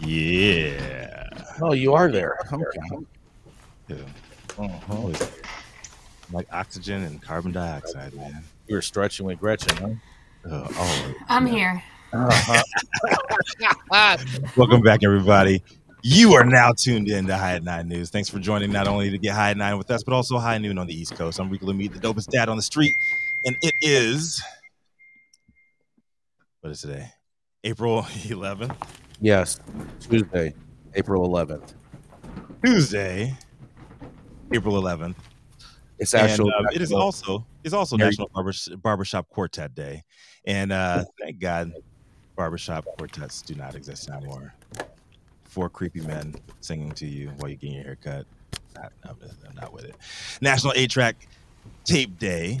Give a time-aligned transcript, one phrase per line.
[0.00, 1.28] Yeah.
[1.60, 2.38] Oh, you are there.
[2.52, 2.64] Okay.
[3.88, 3.96] Yeah.
[4.58, 4.94] Uh-huh.
[4.96, 5.30] Always
[6.32, 8.42] like oxygen and carbon dioxide, man.
[8.66, 10.50] You were stretching with Gretchen, huh?
[10.50, 11.16] Uh, always.
[11.28, 11.52] I'm Yeah.
[11.52, 11.82] here.
[12.12, 12.62] Uh-huh.
[14.56, 15.62] Welcome back, everybody.
[16.02, 18.10] You are now tuned in to High at Nine News.
[18.10, 20.58] Thanks for joining not only to get High at Nine with us, but also High
[20.58, 21.38] Noon on the East Coast.
[21.38, 22.94] I'm Rico Meet, the dopest dad on the street,
[23.44, 24.42] and it is
[26.62, 27.10] what is today?
[27.64, 28.74] April 11th,
[29.20, 29.60] yes,
[30.00, 30.54] Tuesday,
[30.94, 31.74] April 11th.
[32.64, 33.36] Tuesday,
[34.52, 35.14] April 11th.
[35.98, 40.02] It's actually uh, it is also it's also National Barber, Barbershop Quartet Day,
[40.46, 41.72] and uh, thank God
[42.36, 44.54] barbershop quartets do not exist anymore.
[45.44, 48.26] Four creepy men singing to you while you're getting your hair cut.
[48.74, 49.94] Not, I'm, I'm not with it.
[50.40, 51.28] National Eight Track
[51.84, 52.60] Tape Day.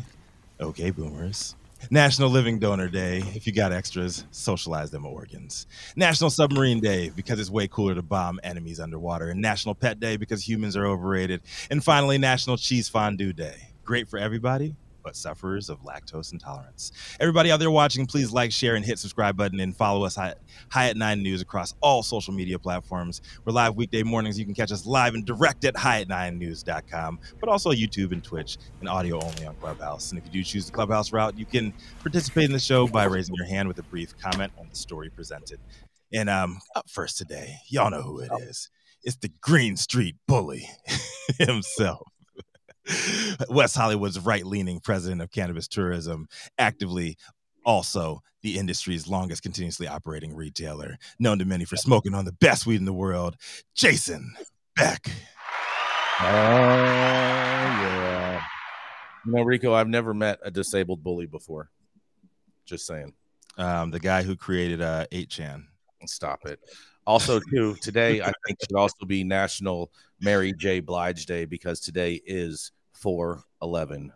[0.60, 1.54] Okay, boomers.
[1.88, 3.22] National Living Donor Day.
[3.34, 5.66] If you got extras, socialize them organs.
[5.96, 9.30] National Submarine Day because it's way cooler to bomb enemies underwater.
[9.30, 11.40] And National Pet Day because humans are overrated.
[11.70, 13.68] And finally, National Cheese Fondue Day.
[13.84, 16.92] Great for everybody, but sufferers of lactose intolerance.
[17.20, 20.38] Everybody out there watching, please like, share, and hit subscribe button and follow us at
[20.96, 23.20] Nine News across all social media platforms.
[23.44, 24.38] We're live weekday mornings.
[24.38, 28.12] You can catch us live and direct at high at nine news.com, but also YouTube
[28.12, 30.10] and Twitch and audio only on Clubhouse.
[30.10, 33.04] And if you do choose the Clubhouse route, you can participate in the show by
[33.04, 35.60] raising your hand with a brief comment on the story presented.
[36.12, 38.68] And um, up first today, y'all know who it is.
[39.02, 40.68] It's the Green Street Bully
[41.38, 42.08] himself.
[43.48, 46.26] West Hollywood's right leaning president of cannabis tourism,
[46.58, 47.16] actively
[47.64, 52.66] also the industry's longest continuously operating retailer, known to many for smoking on the best
[52.66, 53.36] weed in the world,
[53.74, 54.34] Jason
[54.76, 55.10] Beck.
[56.20, 58.40] Oh yeah.
[59.26, 61.70] You know, Rico, I've never met a disabled bully before.
[62.64, 63.12] Just saying.
[63.58, 65.64] Um, the guy who created uh, 8chan.
[66.06, 66.60] Stop it.
[67.06, 69.90] Also, too, today I think should also be National
[70.20, 70.80] Mary J.
[70.80, 74.12] Blige Day because today is 411.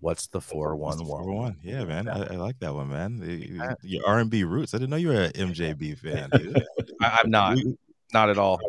[0.00, 1.06] What's the 411?
[1.06, 1.58] 411.
[1.62, 2.08] Yeah, man.
[2.08, 3.18] I, I like that one, man.
[3.20, 4.74] The- Your R&B roots.
[4.74, 6.28] I didn't know you were an MJB fan.
[7.00, 7.58] I, I'm not.
[8.12, 8.60] Not at all.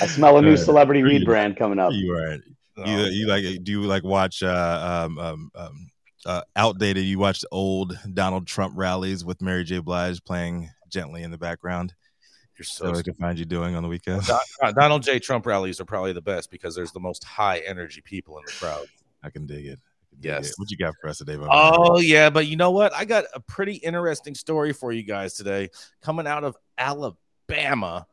[0.00, 1.92] I smell a new Uh, celebrity pretty- weed brand coming up.
[1.92, 2.36] You are.
[2.76, 2.84] No.
[2.86, 3.44] You, you like?
[3.62, 5.90] Do you like watch uh, um, um, um,
[6.24, 7.04] uh, outdated?
[7.04, 9.78] You watch old Donald Trump rallies with Mary J.
[9.80, 11.94] Blige playing gently in the background.
[12.62, 14.22] You're So I can find you doing on the weekend.
[14.26, 15.18] Don- Donald J.
[15.18, 18.52] Trump rallies are probably the best because there's the most high energy people in the
[18.52, 18.86] crowd.
[19.22, 19.78] I can dig it.
[20.10, 20.50] Can dig Yes.
[20.50, 20.54] it.
[20.58, 21.48] What you got for us today, man?
[21.50, 22.30] Oh, yeah.
[22.30, 22.94] But you know what?
[22.94, 25.70] I got a pretty interesting story for you guys today
[26.00, 28.06] coming out of Alabama,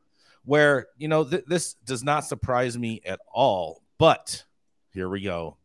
[0.46, 3.82] where, you know, th- this does not surprise me at all.
[3.98, 4.44] But
[4.92, 5.58] here we go.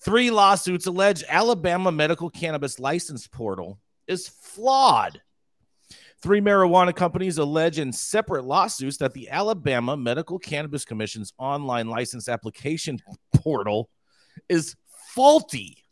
[0.00, 5.20] Three lawsuits allege Alabama medical cannabis license portal is flawed.
[6.20, 12.28] Three marijuana companies allege in separate lawsuits that the Alabama Medical Cannabis Commission's online license
[12.28, 12.98] application
[13.36, 13.88] portal
[14.48, 14.74] is
[15.14, 15.84] faulty.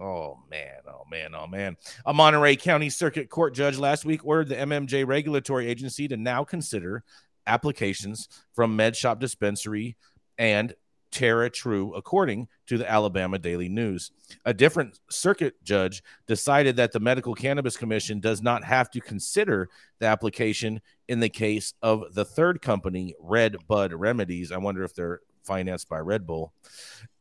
[0.00, 1.76] Oh man, oh man, oh man.
[2.06, 6.42] A Montgomery County Circuit Court judge last week ordered the MMJ regulatory agency to now
[6.42, 7.04] consider
[7.46, 9.96] applications from Med Shop Dispensary
[10.38, 10.74] and
[11.12, 14.10] TheraTrue, according to the Alabama Daily News.
[14.44, 19.68] A different circuit judge decided that the Medical Cannabis Commission does not have to consider
[19.98, 24.52] the application in the case of the third company, Red Bud Remedies.
[24.52, 26.52] I wonder if they're financed by Red Bull.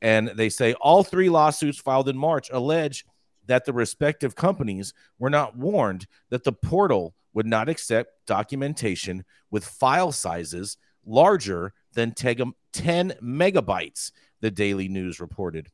[0.02, 3.06] And they say all three lawsuits filed in March allege
[3.48, 9.66] that the respective companies were not warned that the portal would not accept documentation with
[9.66, 10.78] file sizes
[11.10, 14.12] larger than 10 megabytes
[14.42, 15.68] the Daily News reported.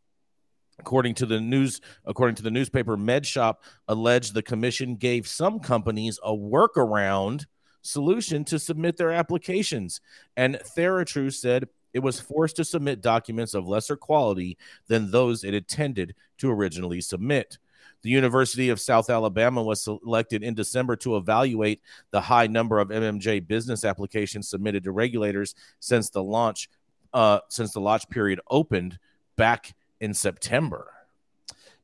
[0.80, 3.56] According to the news, according to the newspaper, MedShop
[3.88, 7.46] alleged the commission gave some companies a workaround
[7.82, 10.02] solution to submit their applications,
[10.36, 14.58] and TheraTrue said it was forced to submit documents of lesser quality
[14.88, 17.58] than those it intended to originally submit.
[18.06, 21.82] The University of South Alabama was selected in December to evaluate
[22.12, 26.70] the high number of MMJ business applications submitted to regulators since the launch
[27.16, 29.00] uh, since the launch period opened
[29.38, 30.94] back in September.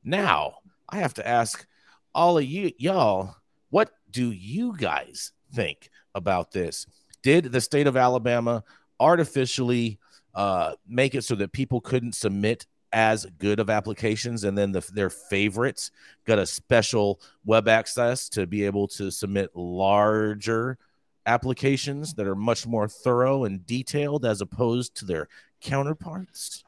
[0.04, 0.58] Now,
[0.88, 1.66] I have to ask
[2.14, 3.38] all of you y'all,
[3.72, 6.86] what do you guys think about this?
[7.24, 8.64] Did the state of Alabama
[9.00, 9.98] artificially
[10.36, 14.82] uh, make it so that people couldn't submit as good of applications and then the,
[14.94, 15.92] their favorites
[16.26, 20.78] got a special web access to be able to submit larger
[21.26, 25.28] applications that are much more thorough and detailed as opposed to their
[25.62, 26.64] counterparts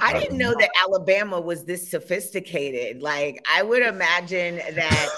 [0.00, 3.02] I didn't know that Alabama was this sophisticated.
[3.02, 5.08] Like I would imagine that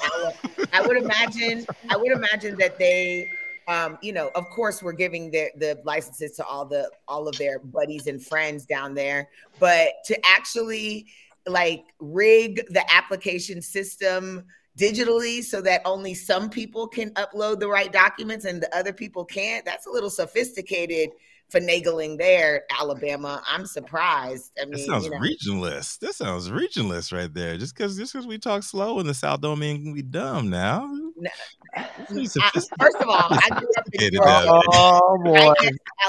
[0.73, 3.31] I would imagine I would imagine that they
[3.69, 7.37] um, you know, of course, we're giving the the licenses to all the all of
[7.38, 9.28] their buddies and friends down there,
[9.58, 11.06] but to actually
[11.46, 14.44] like rig the application system
[14.78, 19.25] digitally so that only some people can upload the right documents and the other people
[19.25, 21.10] can't, that's a little sophisticated
[21.54, 23.42] finagling there, Alabama.
[23.46, 24.52] I'm surprised.
[24.60, 25.18] I mean, that sounds you know.
[25.18, 26.00] regionalist.
[26.00, 27.56] That sounds regionless right there.
[27.56, 30.90] Just because just because we talk slow in the South don't mean we dumb now.
[31.16, 31.30] No.
[31.76, 35.54] I, first of all, I grew up in Georgia, oh boy,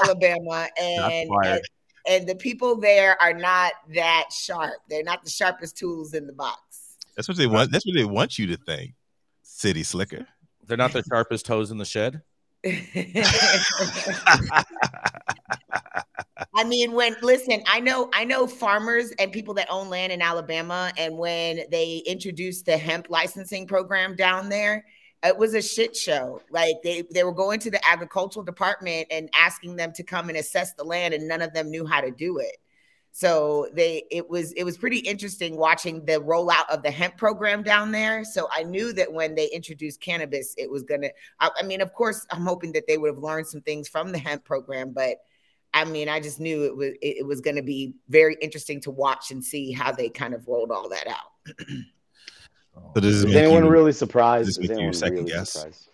[0.02, 1.60] Alabama, and, and
[2.08, 4.74] and the people there are not that sharp.
[4.88, 6.60] They're not the sharpest tools in the box.
[7.16, 7.72] That's what they want.
[7.72, 8.94] That's what they want you to think.
[9.42, 10.26] City slicker.
[10.66, 12.22] They're not the sharpest toes in the shed.
[16.54, 20.20] I mean, when listen, I know, I know farmers and people that own land in
[20.22, 24.84] Alabama, and when they introduced the hemp licensing program down there,
[25.22, 26.40] it was a shit show.
[26.50, 30.38] Like they they were going to the agricultural department and asking them to come and
[30.38, 32.56] assess the land, and none of them knew how to do it.
[33.16, 37.62] So they it was it was pretty interesting watching the rollout of the hemp program
[37.62, 38.24] down there.
[38.24, 41.08] So I knew that when they introduced cannabis, it was gonna.
[41.40, 44.12] I, I mean, of course, I'm hoping that they would have learned some things from
[44.12, 45.16] the hemp program, but
[45.72, 48.82] I mean, I just knew it was it, it was going to be very interesting
[48.82, 51.56] to watch and see how they kind of rolled all that out.
[52.94, 54.62] so does is anyone you, really surprised?
[54.62, 55.52] Is anyone second really guess?
[55.52, 55.88] Surprised?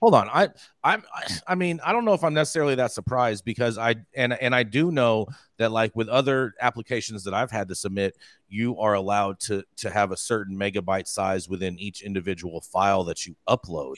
[0.00, 0.28] Hold on.
[0.30, 0.48] I
[0.82, 1.04] i'm
[1.46, 4.62] i mean i don't know if i'm necessarily that surprised because i and and i
[4.62, 5.26] do know
[5.58, 8.16] that like with other applications that i've had to submit
[8.48, 13.26] you are allowed to to have a certain megabyte size within each individual file that
[13.26, 13.96] you upload.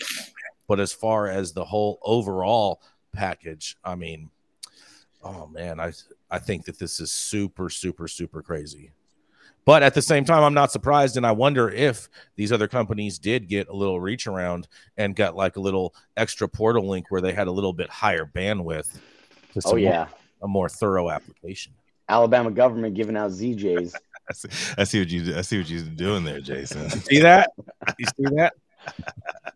[0.69, 2.83] But as far as the whole overall
[3.13, 4.31] package i mean
[5.23, 5.93] oh man i
[6.31, 8.91] i think that this is super super super crazy
[9.64, 13.19] but at the same time, I'm not surprised, and I wonder if these other companies
[13.19, 17.20] did get a little reach around and got like a little extra portal link where
[17.20, 18.99] they had a little bit higher bandwidth.
[19.64, 20.09] oh yeah,
[20.43, 21.73] a more thorough application.
[22.09, 23.94] Alabama government giving out ZJs.
[24.29, 24.49] I, see,
[24.79, 26.88] I see what you I see what you're doing there, Jason.
[26.91, 27.50] see that?
[27.99, 28.55] You see that?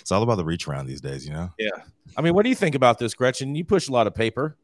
[0.00, 1.50] It's all about the reach around these days, you know.
[1.58, 1.68] Yeah.
[2.16, 3.54] I mean, what do you think about this, Gretchen?
[3.54, 4.56] You push a lot of paper.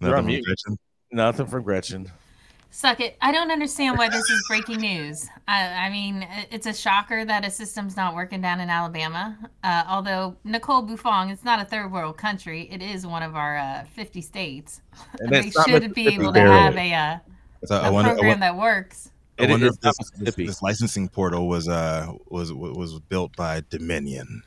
[0.00, 0.78] Nothing from Gretchen.
[1.12, 2.12] Nothing from Gretchen.
[2.72, 3.16] Suck it.
[3.20, 5.26] I don't understand why this is breaking news.
[5.48, 9.36] I, I, mean, it's a shocker that a system's not working down in Alabama.
[9.64, 12.68] Uh, although Nicole Buffong, it's not a third world country.
[12.70, 14.82] It is one of our uh, 50 states.
[15.18, 17.18] And they should be able to have a, uh,
[17.64, 19.10] so a wonder, program wonder, that works.
[19.40, 24.42] I wonder if this, this, this, licensing portal was uh was was built by Dominion.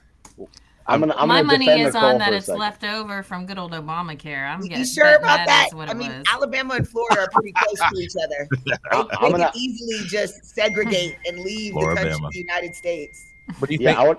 [0.86, 1.16] I'm gonna.
[1.18, 4.48] I'm My gonna money is Nicole on that it's left over from good old Obamacare.
[4.48, 4.80] I'm getting.
[4.80, 5.70] You sure about that?
[5.72, 6.28] that I mean, was.
[6.32, 8.48] Alabama and Florida are pretty close to each other.
[8.92, 13.25] They, they gonna, can easily just segregate and leave the country, the United States.
[13.60, 14.00] What do you yeah, think?
[14.00, 14.18] I would.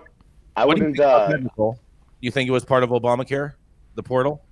[0.56, 0.96] I what wouldn't.
[0.96, 1.72] You think, uh,
[2.20, 3.52] you think it was part of Obamacare,
[3.94, 4.42] the portal?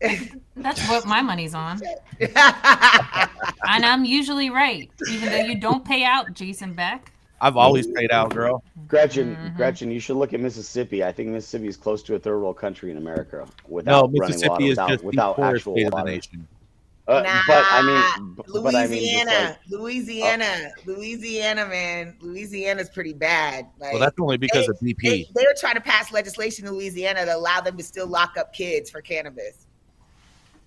[0.56, 1.80] That's what my money's on.
[2.20, 2.30] and
[3.64, 7.12] I'm usually right, even though you don't pay out, Jason Beck.
[7.40, 8.62] I've always paid out, girl.
[8.88, 9.56] Gretchen, mm-hmm.
[9.56, 11.04] Gretchen, you should look at Mississippi.
[11.04, 14.48] I think Mississippi is close to a third world country in America without no, Mississippi
[14.48, 16.04] running water, is without, without actual water.
[16.04, 16.48] nation.
[17.08, 23.12] Uh, nah, but I mean, Louisiana, I mean, like, Louisiana, uh, Louisiana, man, Louisiana's pretty
[23.12, 23.68] bad.
[23.78, 25.02] Like, well, that's only because they, of BP.
[25.02, 28.52] They, they're trying to pass legislation in Louisiana to allow them to still lock up
[28.52, 29.66] kids for cannabis.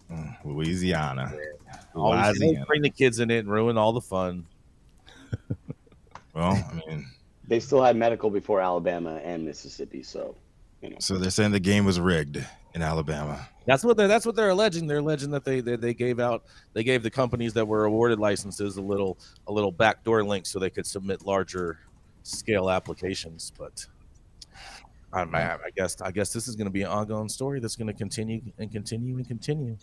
[0.10, 1.34] Mm, Louisiana.
[1.94, 2.66] Always Louisiana.
[2.66, 4.46] bring the kids in it and ruin all the fun.
[6.34, 7.08] well, I mean,
[7.48, 10.36] they still had medical before Alabama and Mississippi, so
[10.82, 10.98] You know.
[11.00, 12.44] So they're saying the game was rigged
[12.74, 13.48] in Alabama.
[13.66, 14.88] That's what they're that's what they're alleging.
[14.88, 16.44] They're alleging that they, they they gave out
[16.74, 19.18] they gave the companies that were awarded licenses a little
[19.48, 21.80] a little backdoor link so they could submit larger
[22.24, 23.52] scale applications.
[23.58, 23.86] But
[25.12, 27.88] I, I guess I guess this is going to be an ongoing story that's going
[27.88, 29.78] to continue and continue and continue.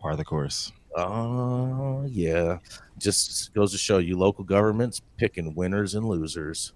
[0.00, 0.72] Part of the course.
[0.96, 2.58] Oh yeah,
[2.96, 6.72] just goes to show you local governments picking winners and losers.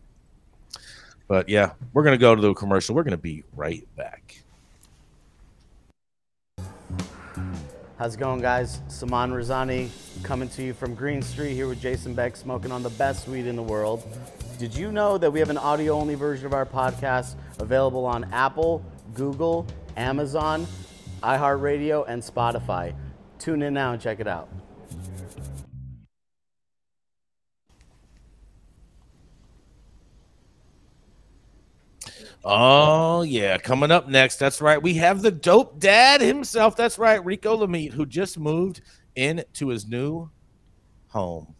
[1.26, 2.94] But yeah, we're going to go to the commercial.
[2.94, 4.42] We're going to be right back.
[7.96, 8.80] How's it going, guys?
[8.88, 9.88] Saman Razani
[10.22, 13.46] coming to you from Green Street here with Jason Beck, smoking on the best weed
[13.46, 14.06] in the world.
[14.58, 18.24] Did you know that we have an audio only version of our podcast available on
[18.32, 18.84] Apple,
[19.14, 20.66] Google, Amazon,
[21.22, 22.94] iHeartRadio, and Spotify?
[23.40, 24.48] Tune in now and check it out.
[32.44, 34.36] Oh yeah, coming up next.
[34.36, 34.82] That's right.
[34.82, 36.76] We have the dope dad himself.
[36.76, 38.82] That's right, Rico Lamitte, who just moved
[39.16, 40.30] into his new
[41.08, 41.54] home,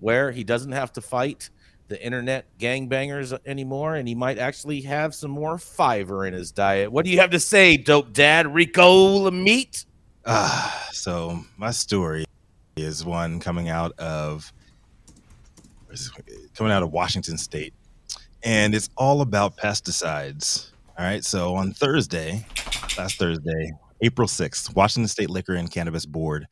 [0.00, 1.50] where he doesn't have to fight
[1.88, 6.90] the internet gangbangers anymore, and he might actually have some more fiber in his diet.
[6.90, 9.84] What do you have to say, dope dad, Rico Lamitte?
[10.24, 12.24] Uh, so my story
[12.76, 14.52] is one coming out of
[16.54, 17.72] coming out of Washington State
[18.44, 20.70] and it's all about pesticides.
[20.98, 21.24] All right.
[21.24, 22.46] So on Thursday,
[22.96, 26.46] last Thursday, April 6th, Washington State Liquor and Cannabis Board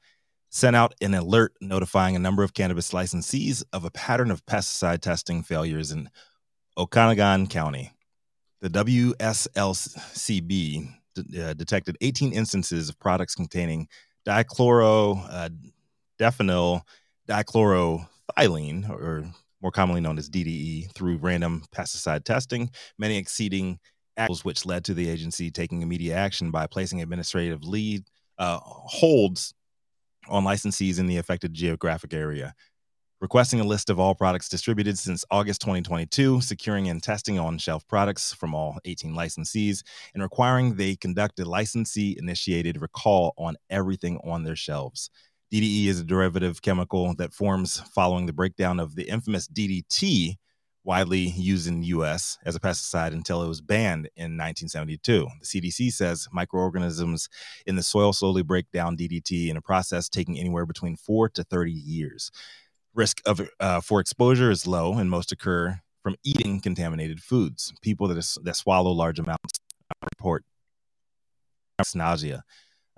[0.48, 5.00] sent out an alert notifying a number of cannabis licensees of a pattern of pesticide
[5.00, 6.08] testing failures in
[6.78, 7.92] Okanogan County.
[8.60, 9.18] The WSLCB
[11.18, 13.88] uh, detected 18 instances of products containing
[14.26, 15.48] dichloro, uh,
[16.18, 16.82] diphenyl,
[18.88, 19.24] or
[19.60, 23.78] more commonly known as DDE, through random pesticide testing, many exceeding
[24.18, 28.04] actuals, which led to the agency taking immediate action by placing administrative lead
[28.38, 29.54] uh, holds
[30.28, 32.54] on licensees in the affected geographic area.
[33.22, 37.86] Requesting a list of all products distributed since August 2022, securing and testing on shelf
[37.86, 44.18] products from all 18 licensees, and requiring they conduct a licensee initiated recall on everything
[44.24, 45.08] on their shelves.
[45.52, 50.34] DDE is a derivative chemical that forms following the breakdown of the infamous DDT,
[50.82, 55.28] widely used in the US as a pesticide until it was banned in 1972.
[55.40, 57.28] The CDC says microorganisms
[57.66, 61.44] in the soil slowly break down DDT in a process taking anywhere between 4 to
[61.44, 62.32] 30 years.
[62.94, 67.72] Risk of uh, for exposure is low and most occur from eating contaminated foods.
[67.80, 69.60] People that, is, that swallow large amounts
[70.18, 70.44] report
[71.94, 72.44] nausea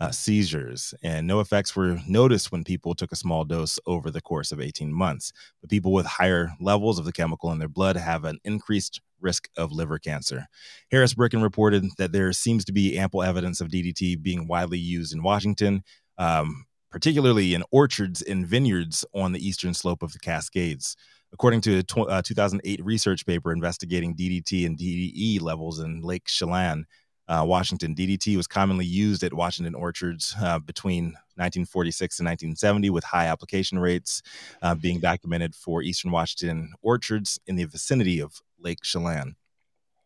[0.01, 4.21] uh, seizures, and no effects were noticed when people took a small dose over the
[4.21, 5.33] course of 18 months.
[5.61, 9.49] But people with higher levels of the chemical in their blood have an increased risk
[9.57, 10.47] of liver cancer.
[10.91, 15.15] Harris Bricken reported that there seems to be ample evidence of DDT being widely used
[15.15, 15.85] in Washington,
[16.19, 20.97] um, particularly in orchards and vineyards on the eastern slope of the Cascades.
[21.33, 26.85] According to a uh, 2008 research paper investigating DDT and DDE levels in Lake Chelan,
[27.27, 27.97] uh, Washington.
[27.97, 33.81] DDT was commonly used at Washington orchards uh, between 1946 and 1970, with high application
[33.81, 34.23] rates
[34.63, 39.35] uh, being documented for eastern Washington orchards in the vicinity of Lake Chelan.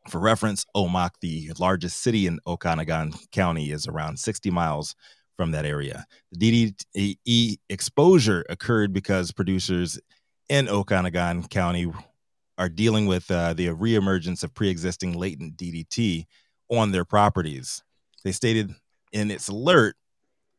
[0.09, 4.95] For reference, Omak, the largest city in Okanogan County, is around 60 miles
[5.39, 6.05] from that area.
[6.33, 9.99] The DDE exposure occurred because producers
[10.49, 11.91] in Okanogan County
[12.59, 16.27] are dealing with uh, the reemergence of pre-existing latent DDT
[16.69, 17.85] on their properties.
[18.25, 18.75] They stated
[19.13, 19.95] in its alert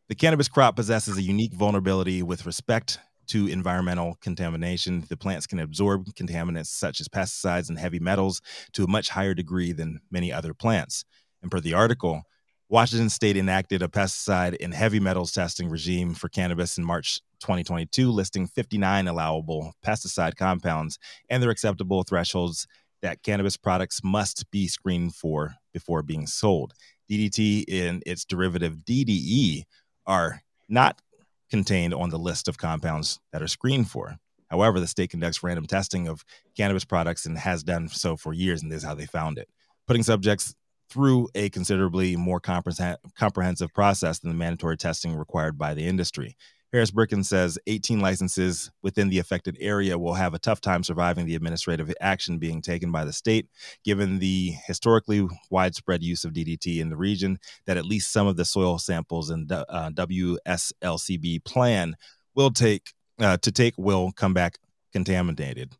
[0.08, 5.04] the cannabis crop possesses a unique vulnerability with respect to environmental contamination.
[5.08, 8.42] The plants can absorb contaminants such as pesticides and heavy metals
[8.74, 11.04] to a much higher degree than many other plants.
[11.44, 12.24] And per the article,
[12.72, 18.12] Washington State enacted a pesticide and heavy metals testing regime for cannabis in March 2022,
[18.12, 21.00] listing 59 allowable pesticide compounds
[21.32, 22.68] and their acceptable thresholds
[23.02, 26.76] that cannabis products must be screened for before being sold.
[27.10, 29.64] DDT and its derivative DDE
[30.06, 31.02] are not
[31.50, 34.20] contained on the list of compounds that are screened for.
[34.52, 36.24] However, the state conducts random testing of
[36.56, 39.50] cannabis products and has done so for years, and this is how they found it.
[39.88, 40.54] Putting subjects
[40.90, 46.36] through a considerably more comprehensive process than the mandatory testing required by the industry.
[46.72, 51.26] Harris Bricken says 18 licenses within the affected area will have a tough time surviving
[51.26, 53.48] the administrative action being taken by the state,
[53.84, 58.36] given the historically widespread use of DDT in the region, that at least some of
[58.36, 61.96] the soil samples in the uh, WSLCB plan
[62.36, 64.60] will take uh, to take will come back
[64.94, 65.74] contaminated.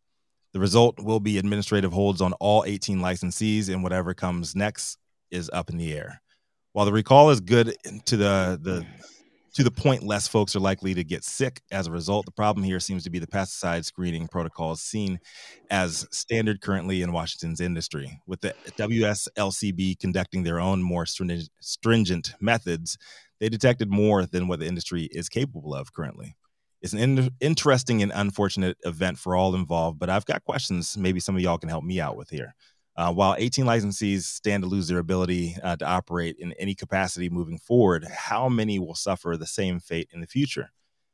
[0.54, 4.98] The result will be administrative holds on all 18 licensees, and whatever comes next
[5.32, 6.22] is up in the air.
[6.74, 7.76] While the recall is good
[8.06, 8.86] to the the
[9.54, 12.26] to the point less folks are likely to get sick as a result.
[12.26, 15.20] The problem here seems to be the pesticide screening protocols seen
[15.70, 18.22] as standard currently in Washington's industry.
[18.28, 22.98] With the WSLCB conducting their own more stringent methods,
[23.40, 26.36] they detected more than what the industry is capable of currently.
[26.82, 31.20] It's an in- interesting and unfortunate event for all involved, but I've got questions maybe
[31.20, 32.56] some of y'all can help me out with here.
[32.96, 37.30] Uh, while 18 licensees stand to lose their ability uh, to operate in any capacity
[37.30, 40.70] moving forward, how many will suffer the same fate in the future?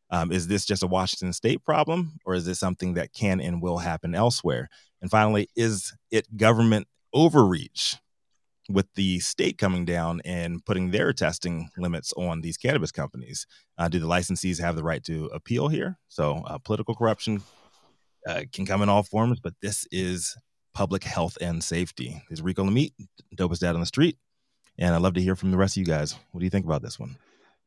[0.10, 3.62] Um, is this just a Washington state problem, or is this something that can and
[3.62, 4.70] will happen elsewhere?
[5.02, 7.98] And finally, is it government overreach
[8.70, 13.46] with the state coming down and putting their testing limits on these cannabis companies?
[13.78, 15.98] Uh, do the licensees have the right to appeal here?
[16.08, 17.42] So, uh, political corruption
[18.28, 20.36] uh, can come in all forms, but this is
[20.74, 22.22] public health and safety.
[22.30, 22.94] This is Rico Lamitte,
[23.36, 24.18] dopest dad on the street.
[24.78, 26.16] And I'd love to hear from the rest of you guys.
[26.32, 27.16] What do you think about this one?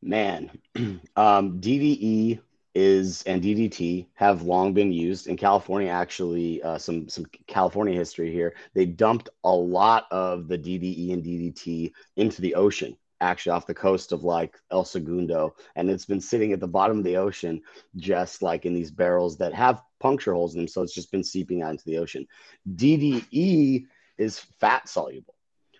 [0.01, 0.51] Man,
[1.15, 2.39] um, DDE
[2.75, 5.89] is and DDT have long been used in California.
[5.89, 8.55] Actually, uh, some some California history here.
[8.73, 13.73] They dumped a lot of the DDE and DDT into the ocean actually off the
[13.73, 17.61] coast of like El Segundo, and it's been sitting at the bottom of the ocean,
[17.97, 20.67] just like in these barrels that have puncture holes in them.
[20.67, 22.25] So it's just been seeping out into the ocean.
[22.75, 23.85] DDE
[24.17, 25.35] is fat soluble.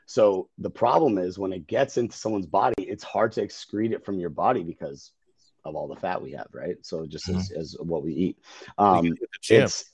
[0.05, 4.03] So the problem is when it gets into someone's body, it's hard to excrete it
[4.03, 5.11] from your body because
[5.65, 6.77] of all the fat we have, right?
[6.81, 7.39] So just mm-hmm.
[7.39, 8.37] as, as what we eat.
[8.77, 9.13] Um,
[9.49, 9.85] it's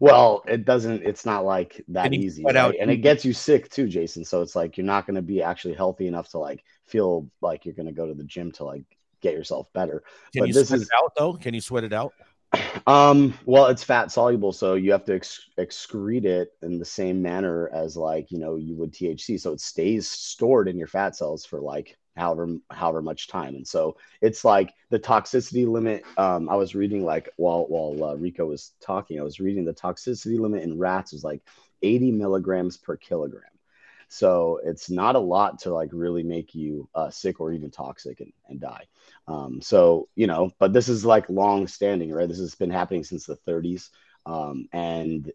[0.00, 1.02] well, it doesn't.
[1.04, 2.74] It's not like that easy, right?
[2.80, 4.24] and it gets you sick too, Jason.
[4.24, 7.64] So it's like you're not going to be actually healthy enough to like feel like
[7.64, 8.84] you're going to go to the gym to like
[9.20, 10.02] get yourself better.
[10.32, 11.34] Can but you this sweat is, it out though?
[11.34, 12.12] Can you sweat it out?
[12.86, 17.22] Um, well, it's fat soluble, so you have to ex- excrete it in the same
[17.22, 21.14] manner as like you know you would THC, so it stays stored in your fat
[21.14, 23.54] cells for like however however much time.
[23.54, 28.14] And so it's like the toxicity limit um, i was reading like while while uh,
[28.14, 31.42] rico was talking i was reading the toxicity limit in rats is like
[31.82, 33.42] 80 milligrams per kilogram.
[34.08, 38.20] So it's not a lot to like really make you uh, sick or even toxic
[38.20, 38.84] and, and die.
[39.26, 42.28] Um, so you know but this is like long standing right?
[42.28, 43.88] This has been happening since the 30s
[44.26, 45.30] um, and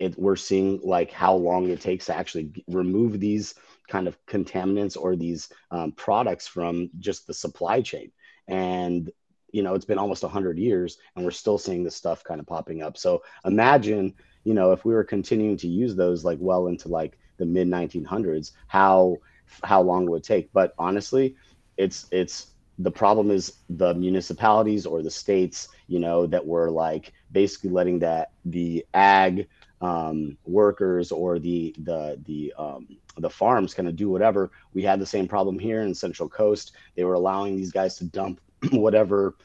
[0.00, 3.54] it, we're seeing like how long it takes to actually remove these
[3.86, 8.10] kind of contaminants or these um, products from just the supply chain.
[8.48, 9.10] And
[9.52, 12.46] you know, it's been almost 100 years and we're still seeing this stuff kind of
[12.46, 12.96] popping up.
[12.96, 17.18] So imagine, you know, if we were continuing to use those like well into like
[17.36, 19.18] the mid 1900s, how
[19.64, 20.52] how long would it take?
[20.52, 21.36] But honestly,
[21.76, 27.12] it's it's the problem is the municipalities or the states, you know, that were like
[27.32, 29.48] basically letting that the ag
[29.80, 32.88] um, workers or the the the um,
[33.18, 34.50] the farms kind of do whatever.
[34.74, 36.72] We had the same problem here in Central Coast.
[36.96, 38.40] They were allowing these guys to dump
[38.72, 39.36] whatever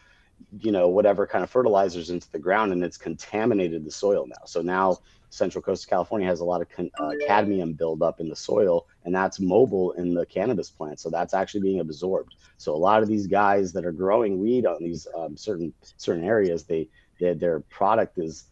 [0.60, 4.46] you know whatever kind of fertilizers into the ground, and it's contaminated the soil now.
[4.46, 8.30] So now Central Coast of California has a lot of con- uh, cadmium buildup in
[8.30, 11.00] the soil, and that's mobile in the cannabis plant.
[11.00, 12.36] So that's actually being absorbed.
[12.58, 16.24] So a lot of these guys that are growing weed on these um, certain certain
[16.24, 18.46] areas, they, they their product is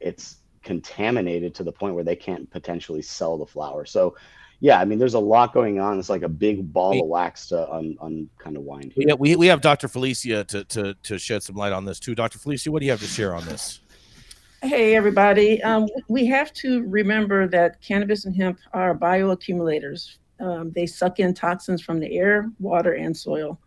[0.00, 3.84] it's contaminated to the point where they can't potentially sell the flower.
[3.84, 4.16] So,
[4.60, 5.98] yeah, I mean, there's a lot going on.
[5.98, 8.92] It's like a big ball we, of wax to un, un kind of wind.
[8.92, 9.06] Here.
[9.08, 9.88] Yeah, we, we have Dr.
[9.88, 12.14] Felicia to, to to shed some light on this too.
[12.14, 12.38] Dr.
[12.38, 13.80] Felicia, what do you have to share on this?
[14.62, 15.60] Hey, everybody.
[15.64, 20.18] Um, we have to remember that cannabis and hemp are bioaccumulators.
[20.38, 23.58] Um, they suck in toxins from the air, water, and soil.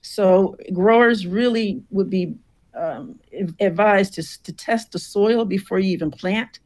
[0.00, 2.34] So growers really would be
[2.74, 3.18] um,
[3.60, 6.60] advised to, to test the soil before you even plant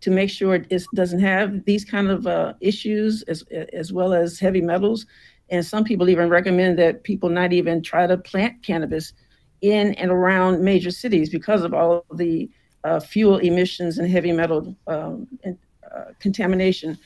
[0.00, 3.42] to make sure it doesn't have these kind of uh, issues as,
[3.72, 5.06] as well as heavy metals.
[5.50, 9.12] And some people even recommend that people not even try to plant cannabis
[9.60, 12.48] in and around major cities because of all of the
[12.84, 15.58] uh, fuel emissions and heavy metal um, and,
[15.94, 16.96] uh, contamination.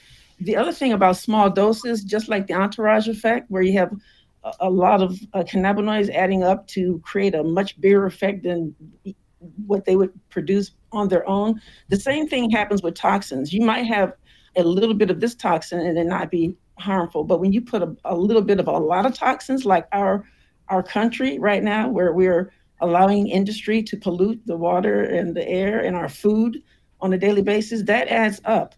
[0.41, 3.93] The other thing about small doses, just like the entourage effect, where you have
[4.61, 8.75] a lot of uh, cannabinoids adding up to create a much bigger effect than
[9.67, 11.61] what they would produce on their own.
[11.89, 13.53] The same thing happens with toxins.
[13.53, 14.13] You might have
[14.57, 17.83] a little bit of this toxin and it not be harmful, but when you put
[17.83, 20.29] a, a little bit of a lot of toxins, like our
[20.69, 25.81] our country right now, where we're allowing industry to pollute the water and the air
[25.81, 26.63] and our food
[27.01, 28.75] on a daily basis, that adds up.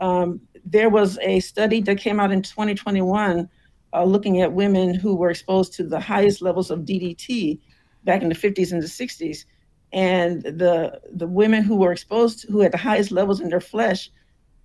[0.00, 3.48] Um, there was a study that came out in 2021
[3.92, 7.60] uh, looking at women who were exposed to the highest levels of DDT
[8.04, 9.44] back in the 50s and the 60s.
[9.92, 13.60] And the, the women who were exposed, to, who had the highest levels in their
[13.60, 14.10] flesh,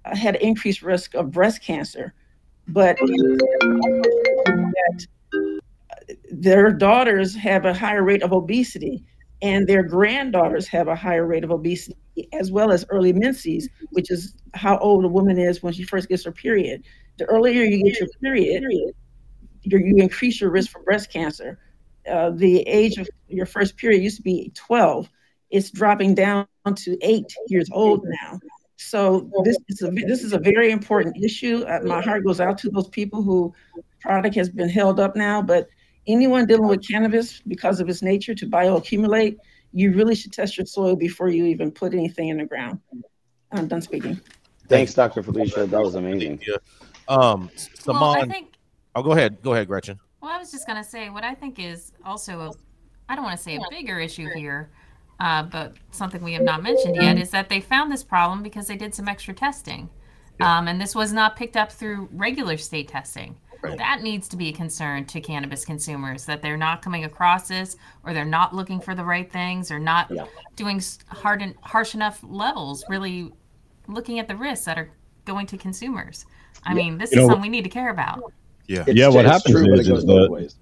[0.06, 2.14] uh, had increased risk of breast cancer.
[2.68, 5.08] but that
[6.32, 9.04] their daughters have a higher rate of obesity
[9.42, 11.98] and their granddaughters have a higher rate of obesity
[12.34, 16.10] as well as early menses which is how old a woman is when she first
[16.10, 16.84] gets her period
[17.18, 18.64] the earlier you get your period
[19.64, 21.60] you you increase your risk for breast cancer
[22.10, 25.10] uh, the age of your first period used to be 12
[25.52, 28.40] it's dropping down to eight years old now
[28.78, 31.64] so this is a this is a very important issue.
[31.68, 33.54] Uh, my heart goes out to those people who
[34.02, 35.42] product has been held up now.
[35.42, 35.68] But
[36.08, 39.38] anyone dealing with cannabis because of its nature to bioaccumulate,
[39.72, 42.80] you really should test your soil before you even put anything in the ground.
[43.52, 44.20] I'm done speaking.
[44.68, 45.24] Thanks, Dr.
[45.24, 45.66] Felicia.
[45.66, 46.42] That was amazing.
[46.46, 46.58] Yeah.
[47.08, 47.50] Um,
[47.86, 48.53] Well, I Saman, think
[48.96, 49.42] oh, go ahead.
[49.42, 50.00] Go ahead, Gretchen.
[50.22, 52.52] Well, I was just going to say what I think is also a,
[53.10, 54.70] I don't want to say a bigger issue here,
[55.20, 58.68] uh, but something we have not mentioned yet is that they found this problem because
[58.68, 59.90] they did some extra testing.
[60.40, 63.38] Um, and this was not picked up through regular state testing.
[63.62, 63.78] Right.
[63.78, 67.78] That needs to be a concern to cannabis consumers that they're not coming across this
[68.04, 70.26] or they're not looking for the right things or not Yeah.
[70.58, 73.32] doing hard and harsh enough levels, really
[73.88, 74.90] looking at the risks that are
[75.24, 76.26] going to consumers.
[76.66, 78.22] I mean, this You is know- something we need to care about.
[78.68, 78.84] Yeah.
[78.88, 80.54] It's Yeah, what happens true, is- is the-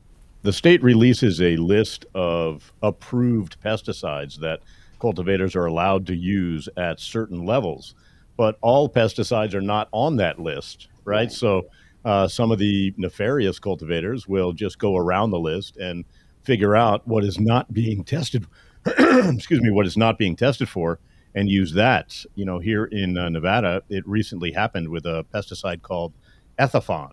[0.44, 4.62] the state releases a list of approved pesticides that
[5.00, 7.94] cultivators are allowed to use at certain levels,
[8.38, 11.16] but all pesticides are not on that list, right?
[11.24, 11.32] Right.
[11.32, 11.68] So
[12.06, 16.04] uh, some of the nefarious cultivators will just go around the list and
[16.44, 18.46] figure out what is not being tested.
[18.88, 20.98] excuse me, what is not being tested for,
[21.36, 22.26] and use that.
[22.34, 26.14] You know, here in uh, Nevada, it recently happened with a pesticide called
[26.58, 27.12] Ethephon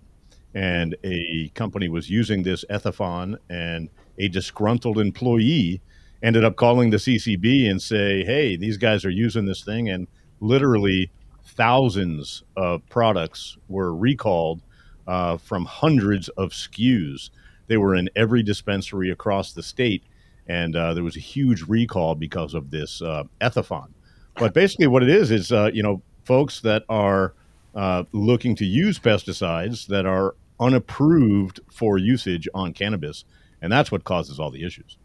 [0.54, 5.80] and a company was using this ethephon and a disgruntled employee
[6.22, 10.08] ended up calling the CCB and say, "Hey, these guys are using this thing," and
[10.40, 11.11] literally
[11.44, 14.62] thousands of products were recalled
[15.06, 17.30] uh, from hundreds of SKUs.
[17.66, 20.02] They were in every dispensary across the state,
[20.46, 23.94] and uh, there was a huge recall because of this uh, ethephon.
[24.37, 27.34] But basically, what it is is, uh, you know, folks that are
[27.74, 33.24] uh, looking to use pesticides that are unapproved for usage on cannabis,
[33.62, 34.98] and that's what causes all the issues.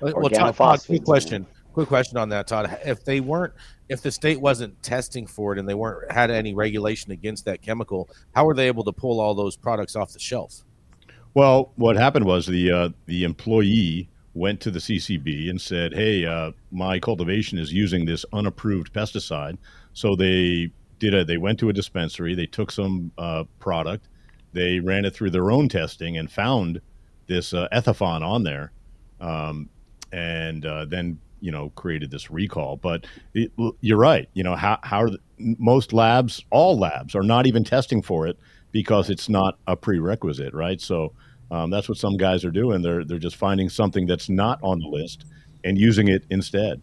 [0.00, 1.46] Well, well, Todd, Todd, quick question.
[1.72, 2.78] Quick question on that, Todd.
[2.84, 3.52] If they weren't,
[3.88, 7.62] if the state wasn't testing for it and they weren't had any regulation against that
[7.62, 10.64] chemical, how were they able to pull all those products off the shelf?
[11.34, 16.24] Well, what happened was the uh, the employee went to the CCB and said, "Hey,
[16.24, 19.58] uh, my cultivation is using this unapproved pesticide."
[19.92, 24.08] So they did a they went to a dispensary, they took some uh, product,
[24.52, 26.80] they ran it through their own testing and found
[27.26, 28.72] this uh, ethephon on there,
[29.20, 29.68] um,
[30.12, 32.76] and uh, then you know created this recall.
[32.76, 34.28] But it, you're right.
[34.34, 38.26] You know how how are the, most labs, all labs, are not even testing for
[38.26, 38.38] it
[38.72, 40.80] because it's not a prerequisite, right?
[40.80, 41.12] So
[41.50, 42.82] um, that's what some guys are doing.
[42.82, 45.24] They're they're just finding something that's not on the list
[45.64, 46.82] and using it instead.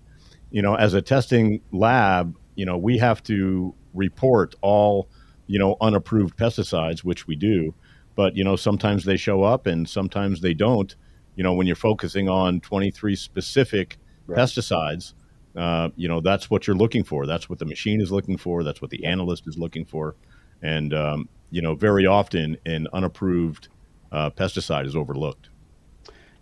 [0.51, 5.07] You know, as a testing lab, you know we have to report all
[5.47, 7.73] you know unapproved pesticides, which we do.
[8.15, 10.95] But you know sometimes they show up and sometimes they don't.
[11.35, 14.39] You know when you're focusing on 23 specific Right.
[14.39, 15.13] pesticides,
[15.55, 17.27] uh, you know that's what you're looking for.
[17.27, 18.63] That's what the machine is looking for.
[18.63, 20.15] That's what the analyst is looking for.
[20.63, 23.67] And um, you know, very often an unapproved
[24.11, 25.49] uh, pesticide is overlooked.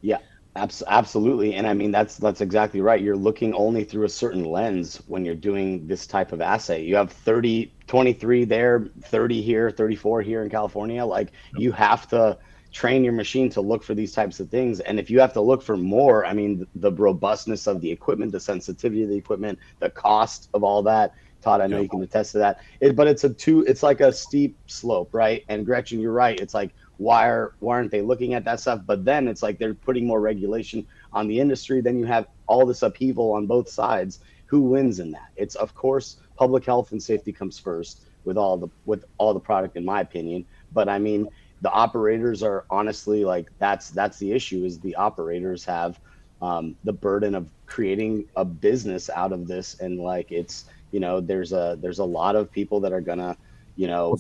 [0.02, 0.20] Yeah,
[0.56, 1.56] absolutely.
[1.56, 3.02] And I mean, that's that's exactly right.
[3.02, 6.84] You're looking only through a certain lens when you're doing this type of assay.
[6.84, 11.04] You have 30, 23 there, 30 here, 34 here in California.
[11.06, 12.38] Like you have to
[12.72, 14.80] train your machine to look for these types of things.
[14.82, 18.32] And if you have to look for more, I mean, the robustness of the equipment,
[18.32, 21.12] the sensitivity of the equipment, the cost of all that.
[21.42, 21.84] Todd, I know Yeah.
[21.84, 22.60] you can attest to that.
[22.80, 25.44] It, but it's a two, it's like a steep slope, right?
[25.50, 26.40] And Gretchen, you're right.
[26.40, 28.82] It's like, why are why aren't they looking at that stuff?
[28.86, 31.82] But then it's like they're putting more regulation on the industry.
[31.82, 34.20] Then you have all this upheaval on both sides.
[34.46, 35.32] Who wins in that?
[35.36, 39.40] It's of course public health and safety comes first with all the with all the
[39.40, 40.46] product, in my opinion.
[40.72, 41.28] But I mean,
[41.62, 46.00] the operators are honestly like that's that's the issue is the operators have
[46.42, 51.20] um, the burden of creating a business out of this, and like it's you know
[51.20, 53.36] there's a there's a lot of people that are gonna
[53.76, 54.18] you know Well,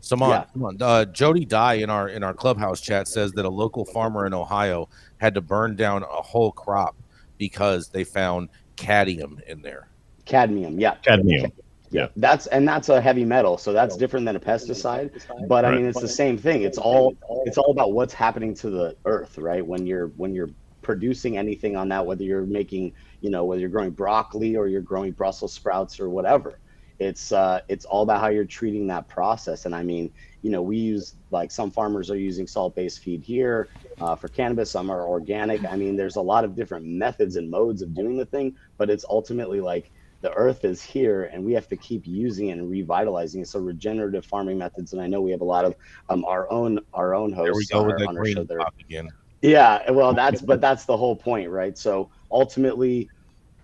[0.00, 0.44] Saman, Saman, Yeah.
[0.52, 0.76] come on.
[0.80, 4.34] Uh, Jody Dye in our in our clubhouse chat says that a local farmer in
[4.34, 6.96] Ohio had to burn down a whole crop
[7.38, 9.88] because they found cadmium in there.
[10.26, 10.78] cadmium.
[10.78, 11.50] Yeah, Cadmium.
[11.92, 12.06] Yeah.
[12.16, 15.10] that's and that's a heavy metal so that's different than a pesticide
[15.48, 18.70] but i mean it's the same thing it's all it's all about what's happening to
[18.70, 20.50] the earth right when you're when you're
[20.82, 24.80] producing anything on that whether you're making you know whether you're growing broccoli or you're
[24.80, 26.60] growing brussels sprouts or whatever
[27.00, 29.64] it's uh, it's all about how you're treating that process.
[29.64, 33.68] And I mean, you know, we use like some farmers are using salt-based feed here
[34.00, 34.70] uh, for cannabis.
[34.70, 35.64] Some are organic.
[35.64, 38.90] I mean, there's a lot of different methods and modes of doing the thing, but
[38.90, 42.70] it's ultimately like the earth is here and we have to keep using it and
[42.70, 43.48] revitalizing it.
[43.48, 45.74] So regenerative farming methods, and I know we have a lot of
[46.10, 48.36] um, our own our own There we hosts go on with our, on our green
[48.36, 48.44] show.
[48.44, 49.08] There, again.
[49.40, 51.78] yeah, well, that's but that's the whole point, right?
[51.78, 53.08] So ultimately,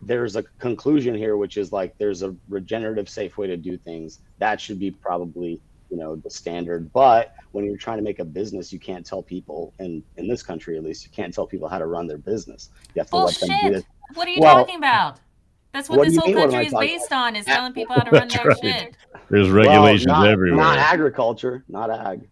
[0.07, 4.21] there's a conclusion here, which is like there's a regenerative, safe way to do things.
[4.39, 6.93] That should be probably you know the standard.
[6.93, 10.43] But when you're trying to make a business, you can't tell people, and in this
[10.43, 12.71] country at least, you can't tell people how to run their business.
[12.95, 13.79] You have to let them do Bullshit.
[13.79, 13.87] it.
[14.15, 15.19] What are you Well, talking about?
[15.73, 18.05] That's what, what this whole mean, country is talking based on is telling people how
[18.05, 18.59] to run their right.
[18.63, 18.97] shit.
[19.29, 20.63] There's Well, regulations not, everywhere.
[20.63, 22.29] Not agriculture, not ag.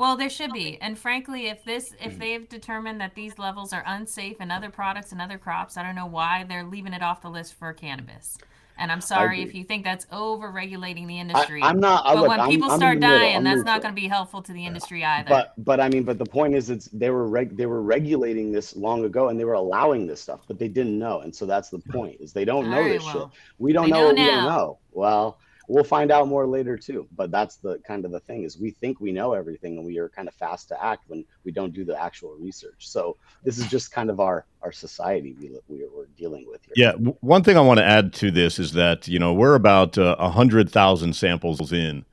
[0.00, 0.78] Well, there should be.
[0.80, 2.06] And frankly, if this Mm.
[2.06, 5.82] if they've determined that these levels are unsafe in other products and other crops, I
[5.82, 8.38] don't know why they're leaving it off the list for cannabis.
[8.78, 11.62] And I'm sorry if you think that's over regulating the industry.
[11.62, 12.06] I'm not.
[12.06, 13.94] I but look, when I'm- people I'm start in the dying, I'm that's not going
[13.94, 15.28] to be helpful to the industry either.
[15.28, 18.52] But but I mean, but the point is, it's they were reg, they were regulating
[18.52, 21.44] this long ago, and they were allowing this stuff, but they didn't know, and so
[21.44, 23.38] that's the point is they don't know All right, this well, shit.
[23.58, 24.78] We don't know, know what we don't know.
[24.92, 25.38] Well,
[25.70, 27.06] we'll find out more later too.
[27.16, 29.98] But that's the kind of the thing is we think we know everything, and we
[29.98, 32.88] are kind of fast to act when we don't do the actual research.
[32.88, 36.74] So this is just kind of our our society we we we're dealing with here.
[36.76, 39.96] Yeah, one thing I want to add to this is that you know we're about
[39.96, 42.04] uh, a hundred thousand samples in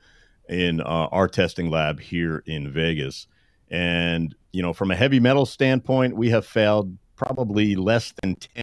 [0.48, 3.26] in uh, our testing lab here in Vegas,
[3.70, 8.62] and you know from a heavy metal standpoint, we have failed probably less than ten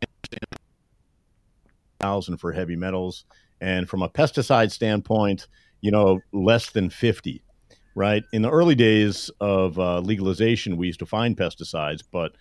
[1.99, 3.25] thousand for heavy metals,
[3.61, 5.47] and from a pesticide standpoint,
[5.81, 7.41] you know less than fifty.
[7.97, 12.33] Right in the early days of uh, legalization, we used to find pesticides, but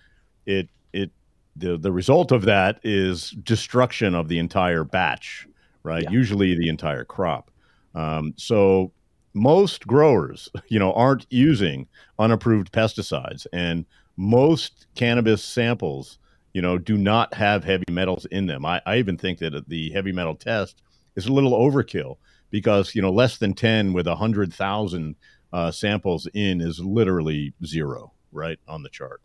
[0.47, 1.11] it it
[1.57, 5.47] the the result of that is destruction of the entire batch,
[5.83, 6.03] right?
[6.03, 6.11] Yeah.
[6.11, 7.51] Usually the entire crop.
[7.95, 8.93] Um, so
[9.35, 11.87] most growers, you know, aren't using
[12.19, 13.85] unapproved pesticides, and
[14.17, 16.19] most cannabis samples,
[16.53, 18.65] you know, do not have heavy metals in them.
[18.65, 20.83] I, I even think that the heavy metal test
[21.17, 22.17] is a little overkill
[22.51, 25.17] because you know less than ten with a hundred thousand
[25.53, 29.21] uh, samples in is literally zero, right on the chart.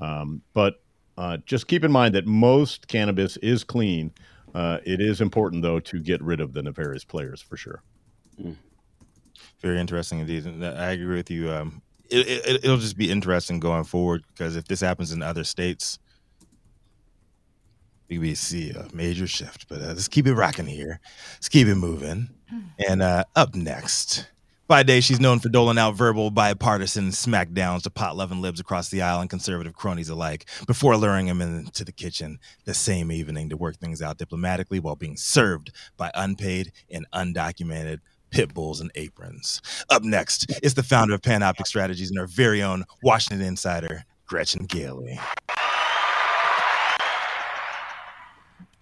[0.00, 0.82] Um, but
[1.16, 4.12] uh, just keep in mind that most cannabis is clean.
[4.54, 7.82] Uh, it is important, though, to get rid of the nefarious players for sure.
[9.60, 10.44] Very interesting indeed.
[10.44, 11.50] And I agree with you.
[11.50, 15.44] Um, it, it, it'll just be interesting going forward because if this happens in other
[15.44, 15.98] states,
[18.10, 19.68] we we see a major shift.
[19.68, 21.00] But uh, let's keep it rocking here.
[21.34, 22.28] Let's keep it moving.
[22.88, 24.26] And uh, up next,
[24.66, 28.88] by day, she's known for doling out verbal bipartisan smackdowns to pot loving libs across
[28.88, 33.48] the aisle and conservative cronies alike before luring them into the kitchen the same evening
[33.48, 37.98] to work things out diplomatically while being served by unpaid and undocumented
[38.30, 39.60] pit bulls and aprons.
[39.88, 44.66] Up next is the founder of Panoptic Strategies and our very own Washington insider, Gretchen
[44.66, 45.18] Gailey.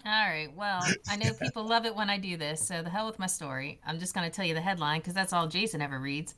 [0.09, 0.48] All right.
[0.59, 3.29] Well, I know people love it when I do this, so the hell with my
[3.29, 3.79] story.
[3.87, 6.35] I'm just going to tell you the headline because that's all Jason ever reads.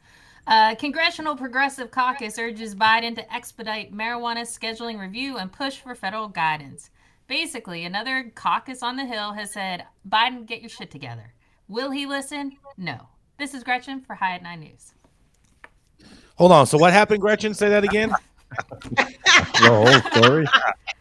[0.47, 6.29] Uh, Congressional Progressive Caucus urges Biden to expedite marijuana scheduling review and push for federal
[6.29, 6.91] guidance.
[7.29, 11.33] Basically, another caucus on the Hill has said, Biden, get your shit together.
[11.69, 12.59] Will he listen?
[12.77, 13.09] No.
[13.39, 14.93] This is Gretchen for High at Nine News.
[16.35, 16.67] Hold on.
[16.67, 17.55] So what happened, Gretchen?
[17.55, 18.15] Say that again.
[18.91, 19.07] The
[19.63, 20.47] whole story.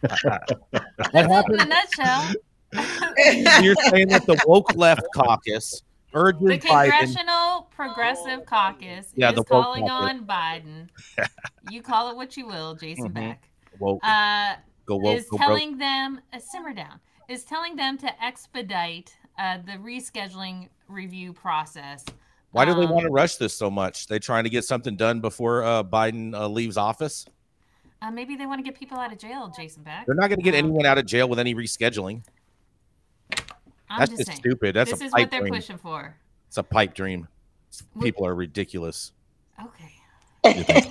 [1.12, 2.34] That's it in a nutshell.
[2.74, 5.82] You're saying that the woke left caucus
[6.14, 6.90] urges The Biden.
[6.90, 10.10] Congressional Progressive Caucus Yeah, is the calling caucus.
[10.20, 10.88] on Biden.
[11.70, 13.14] you call it what you will, Jason Mhm.
[13.14, 13.48] Beck.
[13.78, 14.54] Woke, Uh,
[14.86, 15.46] go woke, is go broke.
[15.48, 22.04] telling them uh, simmer down is telling them to expedite uh, the rescheduling review process
[22.52, 24.08] Why do they um, want to rush this so much?
[24.08, 27.24] They trying to get something done before uh, Biden uh, leaves office.
[28.02, 30.38] uh, maybe they want to get people out of jail jason beck They're not going
[30.40, 32.24] to get Um, anyone out of jail with any rescheduling.
[33.90, 34.74] I'm That's just just saying stupid.
[34.76, 35.52] That's this a is what they're dream.
[35.54, 36.16] pushing for
[36.48, 37.28] It's a pipe dream.
[38.00, 39.12] People are ridiculous.
[39.62, 39.92] okay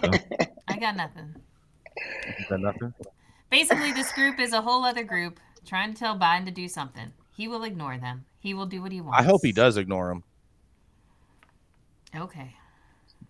[0.02, 0.12] so?
[0.68, 1.34] i got nothing
[2.38, 2.94] Is that nothing?
[3.50, 7.12] basically this group is a whole other group trying to tell biden to do something
[7.36, 10.10] he will ignore them he will do what he wants I hope he does ignore
[10.10, 10.24] them.
[12.16, 12.54] okay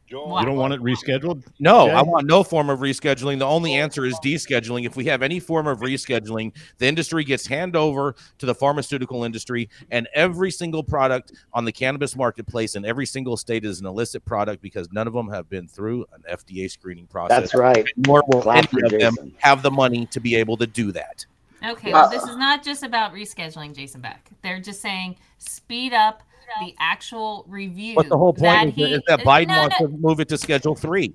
[0.10, 1.44] You don't want it rescheduled?
[1.60, 1.94] No, Okay.
[1.94, 3.40] I want no form of rescheduling.
[3.40, 4.86] The only answer is descheduling.
[4.86, 9.24] If we have any form of rescheduling, the industry gets hand over to the pharmaceutical
[9.24, 13.86] industry, and every single product on the cannabis marketplace in every single state is an
[13.86, 17.40] illicit product because none of them have been through an FDA screening process.
[17.40, 17.88] That's right.
[17.96, 20.92] Nor will Clap any for of them have the money to be able to do
[20.92, 21.26] that.
[21.66, 24.30] Okay, uh, well, this is not just about rescheduling Jason Beck.
[24.42, 26.24] They're just saying speed up
[26.62, 27.96] the actual review.
[27.96, 30.20] But the whole point that is, he- that, is that Biden no, wants to move
[30.20, 31.14] it to Schedule Three,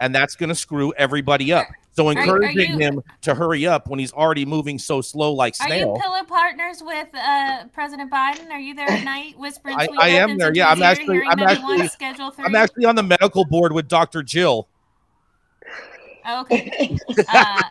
[0.00, 1.66] and that's going to screw everybody up.
[1.96, 5.54] So are encouraging you- him to hurry up when he's already moving so slow, like
[5.54, 5.90] snail.
[5.92, 8.50] Are you pillow partners with uh, President Biden?
[8.50, 10.52] Are you there at night whispering I- I am there.
[10.54, 12.44] Yeah, I'm actually- I'm that he wants actually- Schedule three.
[12.46, 14.22] I'm actually on the medical board with Dr.
[14.24, 14.66] Jill.
[16.26, 16.98] Oh, okay.
[17.28, 17.62] Uh,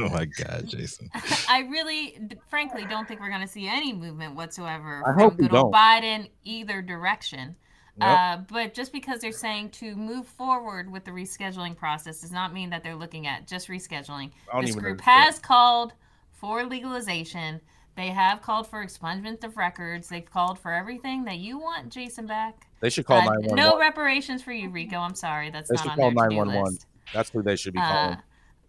[0.00, 1.10] oh my God, Jason.
[1.48, 2.18] I really,
[2.48, 5.54] frankly, don't think we're going to see any movement whatsoever I from hope we good
[5.56, 5.80] old don't.
[5.80, 7.56] Biden either direction.
[8.00, 8.08] Yep.
[8.08, 12.54] Uh, but just because they're saying to move forward with the rescheduling process does not
[12.54, 14.30] mean that they're looking at just rescheduling.
[14.60, 15.00] This group understand.
[15.00, 15.92] has called
[16.32, 17.60] for legalization.
[17.94, 20.08] They have called for expungement of records.
[20.08, 22.66] They've called for everything that you want, Jason Beck.
[22.80, 23.56] They should call Uh, 911.
[23.56, 24.96] no reparations for you, Rico.
[24.96, 26.78] I'm sorry, that's They not should on call their to-do 911.
[27.12, 28.14] That's who they should be calling.
[28.14, 28.20] Uh,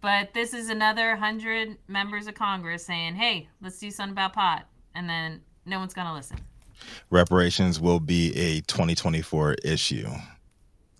[0.04, 4.66] but this is another hundred members of Congress saying, "Hey, let's do something about pot,"
[4.94, 6.36] and then no one's gonna listen.
[7.08, 10.06] Reparations will be a 2024 issue.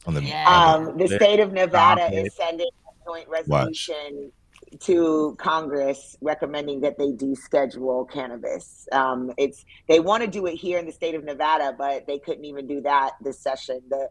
[0.06, 0.48] On the Yeah.
[0.48, 4.32] on Um, the state of Nevada is sending a joint resolution
[4.80, 8.88] to Congress recommending that they deschedule cannabis.
[8.90, 12.18] Um, it's they want to do it here in the state of Nevada, but they
[12.18, 13.82] couldn't even do that this session.
[13.90, 14.08] The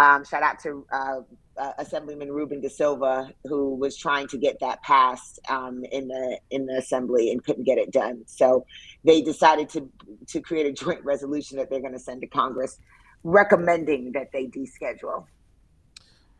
[0.00, 1.20] um, shout out to uh,
[1.58, 6.38] uh, Assemblyman Ruben De Silva, who was trying to get that passed um, in the
[6.50, 8.22] in the assembly and couldn't get it done.
[8.24, 8.64] So
[9.04, 9.90] they decided to
[10.28, 12.78] to create a joint resolution that they're going to send to Congress,
[13.24, 15.26] recommending that they deschedule.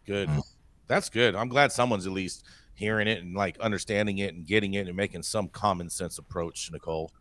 [0.07, 0.31] Good.
[0.87, 1.37] That's good.
[1.37, 4.97] I'm glad someone's at least hearing it and like understanding it and getting it and
[4.97, 7.13] making some common sense approach, Nicole.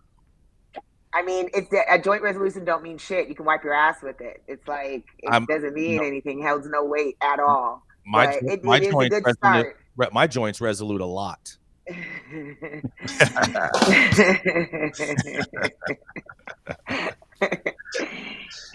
[1.14, 3.28] I mean, it's a joint resolution don't mean shit.
[3.30, 4.44] You can wipe your ass with it.
[4.48, 6.04] It's like it I'm- doesn't mean no.
[6.04, 6.44] anything.
[6.46, 7.84] Holds no weight at all.
[8.06, 10.14] My but it, my it is a joints good resolute, start.
[10.14, 11.58] my joints resolute a lot.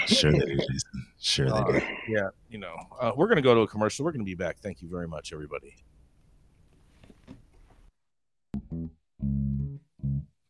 [0.07, 1.07] Sure they do, Jason.
[1.20, 1.87] Sure Uh, they do.
[2.09, 4.05] yeah, you know, uh, we're gonna go to a commercial.
[4.05, 4.59] We're gonna be back.
[4.61, 5.75] Thank you very much, everybody.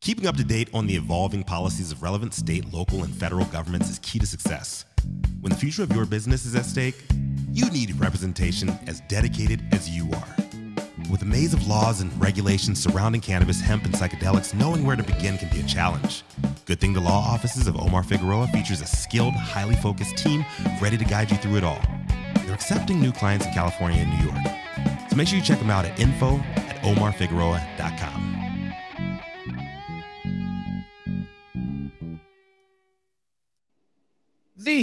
[0.05, 3.89] Keeping up to date on the evolving policies of relevant state, local, and federal governments
[3.89, 4.85] is key to success.
[5.41, 6.95] When the future of your business is at stake,
[7.51, 10.37] you need representation as dedicated as you are.
[11.11, 15.03] With a maze of laws and regulations surrounding cannabis, hemp, and psychedelics, knowing where to
[15.03, 16.23] begin can be a challenge.
[16.67, 20.45] Good thing the law offices of Omar Figueroa features a skilled, highly focused team
[20.83, 21.81] ready to guide you through it all.
[22.45, 25.09] They're accepting new clients in California and New York.
[25.09, 28.34] So make sure you check them out at info at omarfigueroa.com.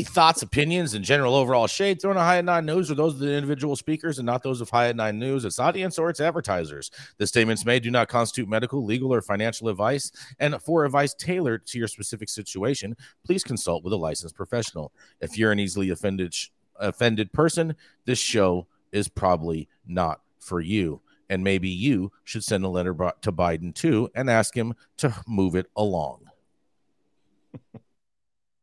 [0.01, 3.19] The thoughts, opinions, and general overall shade thrown at at Nine News are those of
[3.19, 6.89] the individual speakers and not those of at Nine News, its audience, or its advertisers.
[7.19, 11.67] The statements made do not constitute medical, legal, or financial advice, and for advice tailored
[11.67, 14.91] to your specific situation, please consult with a licensed professional.
[15.19, 16.33] If you're an easily offended
[16.79, 20.99] offended person, this show is probably not for you.
[21.29, 25.53] And maybe you should send a letter to Biden too and ask him to move
[25.53, 26.25] it along.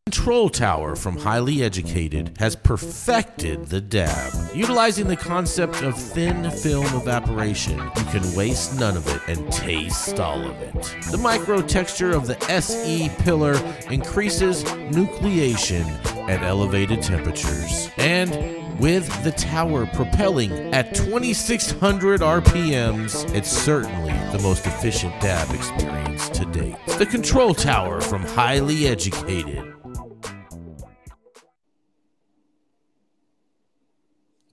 [0.08, 4.32] Control Tower from Highly Educated has perfected the dab.
[4.54, 10.18] Utilizing the concept of thin film evaporation, you can waste none of it and taste
[10.18, 10.72] all of it.
[11.10, 13.52] The micro texture of the SE pillar
[13.90, 15.84] increases nucleation
[16.26, 17.90] at elevated temperatures.
[17.98, 26.30] And with the tower propelling at 2600 RPMs, it's certainly the most efficient dab experience
[26.30, 26.76] to date.
[26.96, 29.74] The Control Tower from Highly Educated.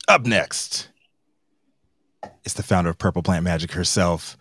[0.08, 0.90] Up next,
[2.44, 4.38] it's the founder of Purple Plant Magic herself,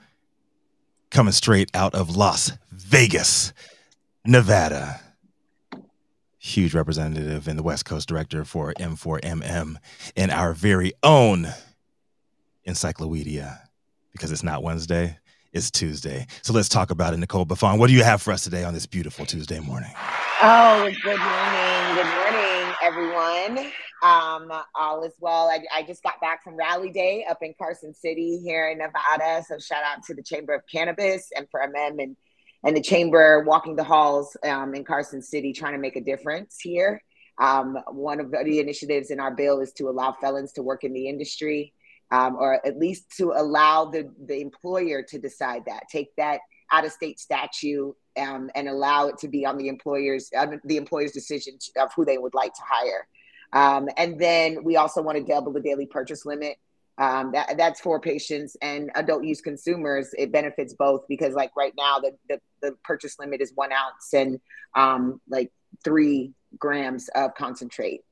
[1.11, 3.55] coming straight out of Las Vegas,
[4.27, 5.01] Nevada.
[6.39, 9.77] Huge representative and the West Coast director for M4MM
[10.15, 11.49] and our very own
[12.65, 13.63] encyclopedia
[14.13, 15.19] because it's not Wednesday,
[15.55, 16.27] it's Tuesday.
[16.43, 17.17] So let's talk about it.
[17.17, 19.93] Nicole Buffong, what do you have for us today on this beautiful Tuesday morning?
[20.43, 21.95] Oh, good morning.
[21.95, 22.54] Good morning,
[22.85, 23.59] everyone.
[24.03, 25.49] Um, all is well.
[25.49, 29.43] I, I just got back from Rally Day up in Carson City here in Nevada.
[29.49, 32.17] So shout out to the Chamber of Cannabis and for MM and
[32.63, 36.59] and the chamber walking the halls um, in Carson City, trying to make a difference
[36.61, 37.03] here.
[37.39, 40.95] Um, one of the initiatives in our bill is to allow felons to work in
[40.95, 41.75] the industry,
[42.11, 45.85] um, or at least to allow the the employer to decide that.
[45.91, 50.31] Take that out of state statute um, and allow it to be on the employer's
[50.37, 53.07] uh, the employer's decision of who they would like to hire.
[53.53, 56.57] Um, and then we also want to double the daily purchase limit
[56.97, 60.15] Um, that, that's for patients and adult use consumers.
[60.17, 64.15] It benefits both because, like right now, the the, the purchase limit is one ounce
[64.15, 64.41] and
[64.77, 65.51] um, like
[65.83, 68.03] three grams of concentrate.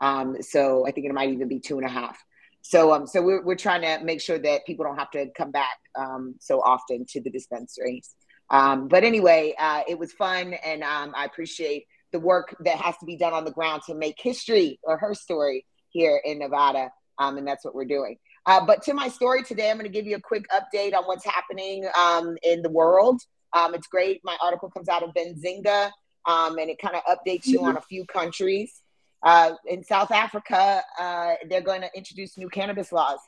[0.00, 2.16] Um, so I think it might even be two and a half.
[2.62, 5.50] So um, so we're we're trying to make sure that people don't have to come
[5.50, 8.14] back um, so often to the dispensaries.
[8.50, 12.96] Um, but anyway, uh, it was fun, and um, I appreciate the work that has
[12.98, 16.90] to be done on the ground to make history or her story here in Nevada.
[17.18, 18.16] Um, and that's what we're doing.
[18.46, 21.04] Uh, but to my story today, I'm going to give you a quick update on
[21.04, 23.20] what's happening um, in the world.
[23.52, 24.20] Um, it's great.
[24.24, 25.90] My article comes out of Benzinga,
[26.26, 28.80] um, and it kind of updates you on a few countries.
[29.22, 33.18] Uh, in South Africa, uh, they're going to introduce new cannabis laws.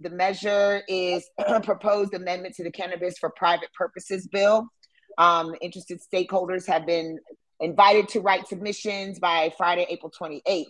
[0.00, 4.66] The measure is a proposed amendment to the Cannabis for Private Purposes Bill.
[5.18, 7.18] Um, interested stakeholders have been
[7.60, 10.64] invited to write submissions by Friday, April 28th.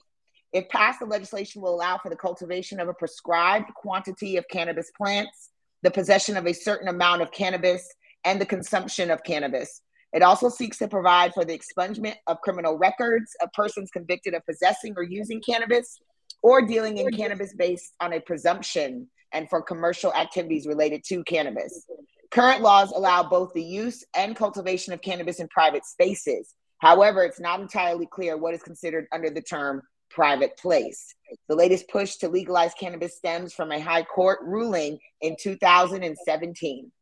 [0.52, 4.90] If passed, the legislation will allow for the cultivation of a prescribed quantity of cannabis
[4.96, 5.50] plants,
[5.82, 7.88] the possession of a certain amount of cannabis,
[8.24, 9.82] and the consumption of cannabis.
[10.12, 14.44] It also seeks to provide for the expungement of criminal records of persons convicted of
[14.44, 16.00] possessing or using cannabis
[16.42, 21.86] or dealing in cannabis based on a presumption and for commercial activities related to cannabis.
[22.30, 26.54] Current laws allow both the use and cultivation of cannabis in private spaces.
[26.78, 31.14] However, it's not entirely clear what is considered under the term private place.
[31.48, 36.92] The latest push to legalize cannabis stems from a high court ruling in 2017.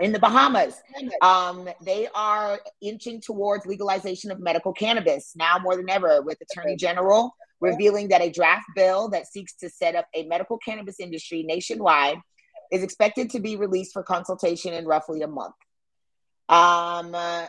[0.00, 0.80] In the Bahamas,
[1.22, 6.76] um, they are inching towards legalization of medical cannabis now more than ever, with Attorney
[6.76, 11.42] General revealing that a draft bill that seeks to set up a medical cannabis industry
[11.42, 12.18] nationwide
[12.70, 15.54] is expected to be released for consultation in roughly a month.
[16.48, 17.46] Um, uh,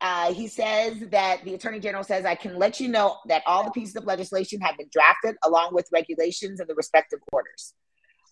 [0.00, 3.64] uh, he says that the attorney general says, I can let you know that all
[3.64, 7.74] the pieces of legislation have been drafted along with regulations and the respective orders.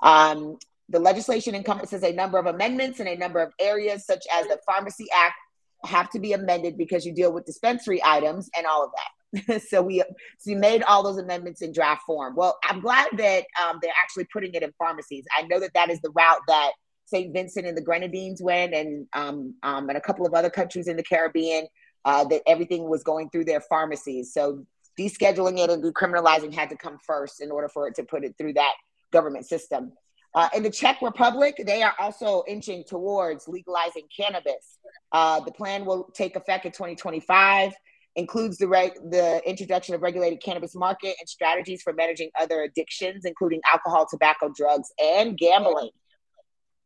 [0.03, 4.49] Um, the legislation encompasses a number of amendments in a number of areas, such as
[4.49, 5.36] the Pharmacy Act,
[5.84, 9.20] have to be amended because you deal with dispensary items and all of that.
[9.68, 9.99] so we
[10.39, 12.35] so we made all those amendments in draft form.
[12.35, 15.24] Well, I'm glad that um, they're actually putting it in pharmacies.
[15.37, 16.72] I know that that is the route that
[17.07, 17.33] St.
[17.33, 20.97] Vincent and the Grenadines went, and um, um, and a couple of other countries in
[20.97, 21.66] the Caribbean,
[22.05, 24.33] uh, that everything was going through their pharmacies.
[24.33, 24.64] So
[24.99, 28.35] descheduling it and decriminalizing had to come first in order for it to put it
[28.37, 28.74] through that
[29.12, 29.93] government system.
[30.33, 34.78] Uh, in the Czech Republic, they are also inching towards legalizing cannabis.
[35.11, 37.72] Uh, the plan will take effect in 2025,
[38.17, 43.25] includes the, reg- the introduction of regulated cannabis market and strategies for managing other addictions,
[43.25, 45.91] including alcohol, tobacco, drugs, and gambling.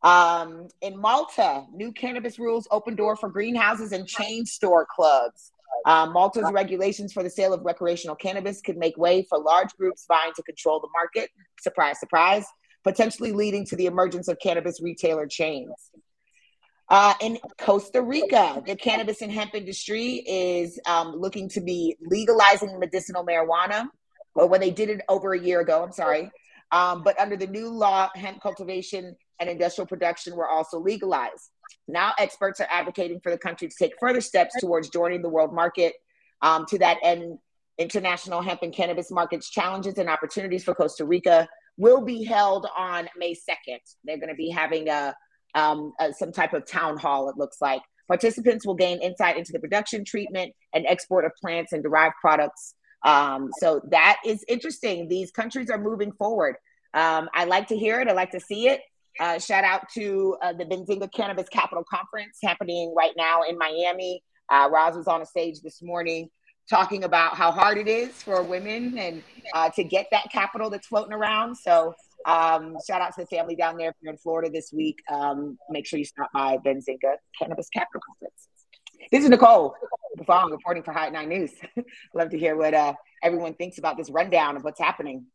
[0.02, 5.50] Um, in Malta, new cannabis rules open door for greenhouses and chain store clubs.
[5.86, 10.04] Um, Malta's regulations for the sale of recreational cannabis could make way for large groups
[10.06, 11.30] vying to control the market.
[11.60, 12.46] Surprise, surprise,
[12.84, 15.72] potentially leading to the emergence of cannabis retailer chains.
[16.88, 22.78] Uh, in Costa Rica, the cannabis and hemp industry is um, looking to be legalizing
[22.78, 23.86] medicinal marijuana.
[24.34, 26.30] Well, when they did it over a year ago, I'm sorry.
[26.72, 31.50] Um, but under the new law, hemp cultivation and industrial production were also legalized.
[31.88, 35.54] Now, experts are advocating for the country to take further steps towards joining the world
[35.54, 35.94] market.
[36.42, 37.38] Um, to that end,
[37.78, 43.08] international hemp and cannabis markets challenges and opportunities for Costa Rica will be held on
[43.16, 43.80] May 2nd.
[44.04, 45.14] They're going to be having a,
[45.54, 47.82] um, a, some type of town hall, it looks like.
[48.06, 52.74] Participants will gain insight into the production, treatment, and export of plants and derived products.
[53.04, 55.08] Um, so that is interesting.
[55.08, 56.56] These countries are moving forward.
[56.92, 58.08] Um, I like to hear it.
[58.08, 58.80] I like to see it.
[59.20, 64.22] Uh, shout out to uh, the Benzinga Cannabis Capital Conference happening right now in Miami.
[64.50, 66.28] Uh, Roz was on a stage this morning
[66.68, 69.22] talking about how hard it is for women and
[69.54, 71.56] uh, to get that capital that's floating around.
[71.56, 71.94] So,
[72.24, 73.90] um, shout out to the family down there.
[73.90, 78.00] If you're in Florida this week, um, make sure you stop by Benzinga Cannabis Capital
[78.06, 78.48] Conference.
[79.10, 79.74] This is Nicole
[80.18, 81.52] Buffong reporting for Hot Nine News.
[82.14, 85.26] Love to hear what uh, everyone thinks about this rundown of what's happening.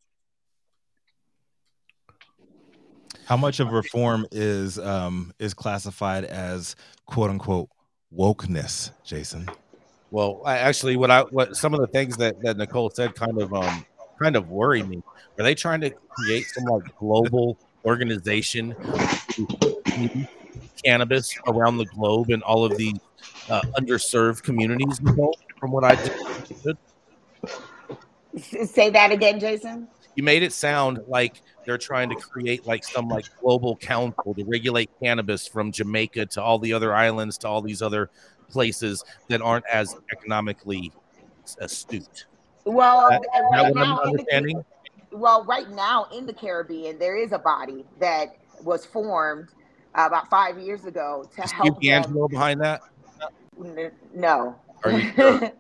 [3.26, 6.76] How much of reform is um, is classified as
[7.06, 7.70] quote unquote
[8.16, 9.48] wokeness, Jason?
[10.10, 13.40] Well, I actually, what I what some of the things that that Nicole said kind
[13.40, 13.86] of um
[14.20, 15.02] kind of worry me.
[15.38, 18.76] Are they trying to create some like global organization
[20.84, 22.94] cannabis around the globe and all of the
[23.50, 25.00] uh, underserved communities?
[25.60, 26.78] From what I did.
[28.68, 29.88] Say that again, Jason.
[30.16, 34.44] You made it sound like they're trying to create like some like global council to
[34.46, 38.10] regulate cannabis from Jamaica to all the other islands to all these other
[38.50, 40.92] places that aren't as economically
[41.60, 42.26] astute.
[42.66, 44.64] Well, that, right that now, understanding.
[45.12, 49.50] well, right now in the Caribbean, there is a body that was formed
[49.96, 52.82] uh, about five years ago to Is help Steve DeAngelo behind that?
[54.14, 54.56] No.
[54.84, 55.52] Are you sure?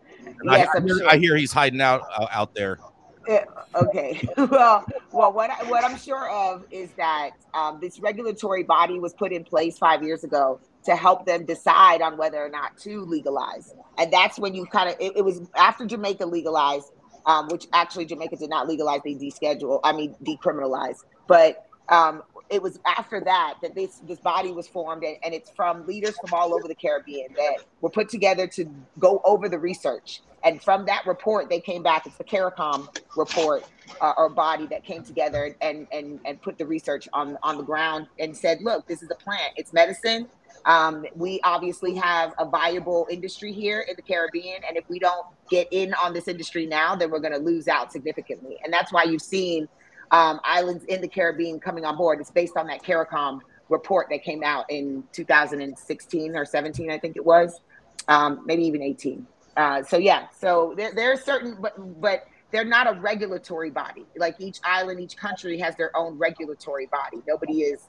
[0.48, 1.10] I, yes, I I'm hear, sure.
[1.10, 2.80] I hear he's hiding out uh, out there.
[3.28, 3.46] Yeah,
[3.76, 4.28] okay.
[4.38, 9.14] well, well, what I, what I'm sure of is that um, this regulatory body was
[9.14, 13.02] put in place five years ago to help them decide on whether or not to
[13.06, 16.92] legalize, and that's when you kind of it, it was after Jamaica legalized,
[17.26, 22.62] um, which actually Jamaica did not legalize; they deschedule, I mean decriminalize, but um, it
[22.62, 26.34] was after that that this this body was formed, and, and it's from leaders from
[26.34, 28.66] all over the Caribbean that were put together to
[28.98, 30.22] go over the research.
[30.44, 32.06] And from that report, they came back.
[32.06, 33.66] It's the CARICOM report
[34.00, 37.64] uh, or body that came together and and and put the research on on the
[37.64, 39.54] ground and said, look, this is a plant.
[39.58, 40.28] It's medicine.
[40.66, 45.26] Um, we obviously have a viable industry here in the Caribbean, and if we don't
[45.50, 48.58] get in on this industry now, then we're going to lose out significantly.
[48.64, 49.70] And that's why you've seen
[50.12, 52.20] um, islands in the Caribbean coming on board.
[52.20, 53.40] It's based on that CARICOM
[53.70, 57.62] report that came out in 2016 or 17, I think it was,
[58.08, 59.26] um, maybe even 18.
[59.56, 64.06] Uh, so yeah, so there, there are certain, but but they're not a regulatory body.
[64.18, 67.22] Like each island, each country has their own regulatory body.
[67.28, 67.82] Nobody is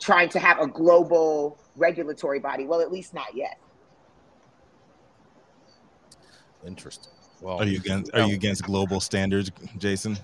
[0.00, 2.66] trying to have a global regulatory body.
[2.66, 3.58] Well, at least not yet.
[6.66, 7.12] Interesting.
[7.40, 10.18] Well, Are you against Are you against global standards, Jason?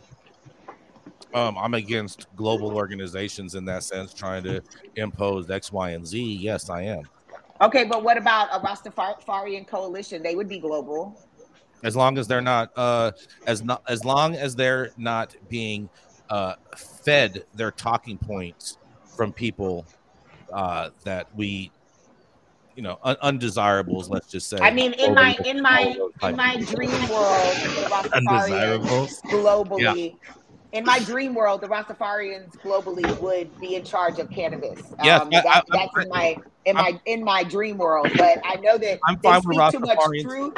[1.35, 4.63] Um, I'm against global organizations in that sense, trying to
[4.97, 6.21] impose X, Y, and Z.
[6.41, 7.03] Yes, I am.
[7.61, 10.23] Okay, but what about a Rastafarian coalition?
[10.23, 11.21] They would be global.
[11.85, 13.13] As long as they're not, uh,
[13.47, 15.89] as not, as long as they're not being
[16.31, 18.79] uh, fed their talking points
[19.17, 19.87] from people
[20.53, 21.71] uh, that we,
[22.75, 24.09] you know, un- undesirables.
[24.09, 24.59] Let's just say.
[24.61, 27.57] I mean, in my in my in my dream world,
[28.15, 29.21] Undesirables?
[29.27, 30.17] globally.
[30.73, 34.79] In my dream world, the Rastafarians globally would be in charge of cannabis.
[35.03, 38.13] Yes, um, I- that- I- that's in my in my in my dream world.
[38.17, 40.55] But I know that I'm they speak too much truth.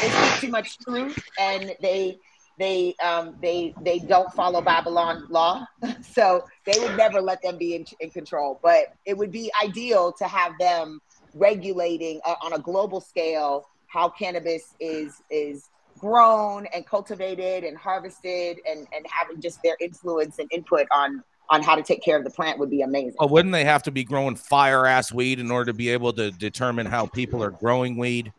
[0.00, 2.18] They speak too much truth, and they
[2.58, 5.64] they um they they don't follow Babylon law,
[6.02, 8.60] so they would never let them be in, in control.
[8.62, 11.00] But it would be ideal to have them
[11.34, 15.68] regulating uh, on a global scale how cannabis is is
[15.98, 21.62] grown and cultivated and harvested and and having just their influence and input on on
[21.62, 23.14] how to take care of the plant would be amazing.
[23.18, 26.12] Well, wouldn't they have to be growing fire ass weed in order to be able
[26.14, 28.32] to determine how people are growing weed?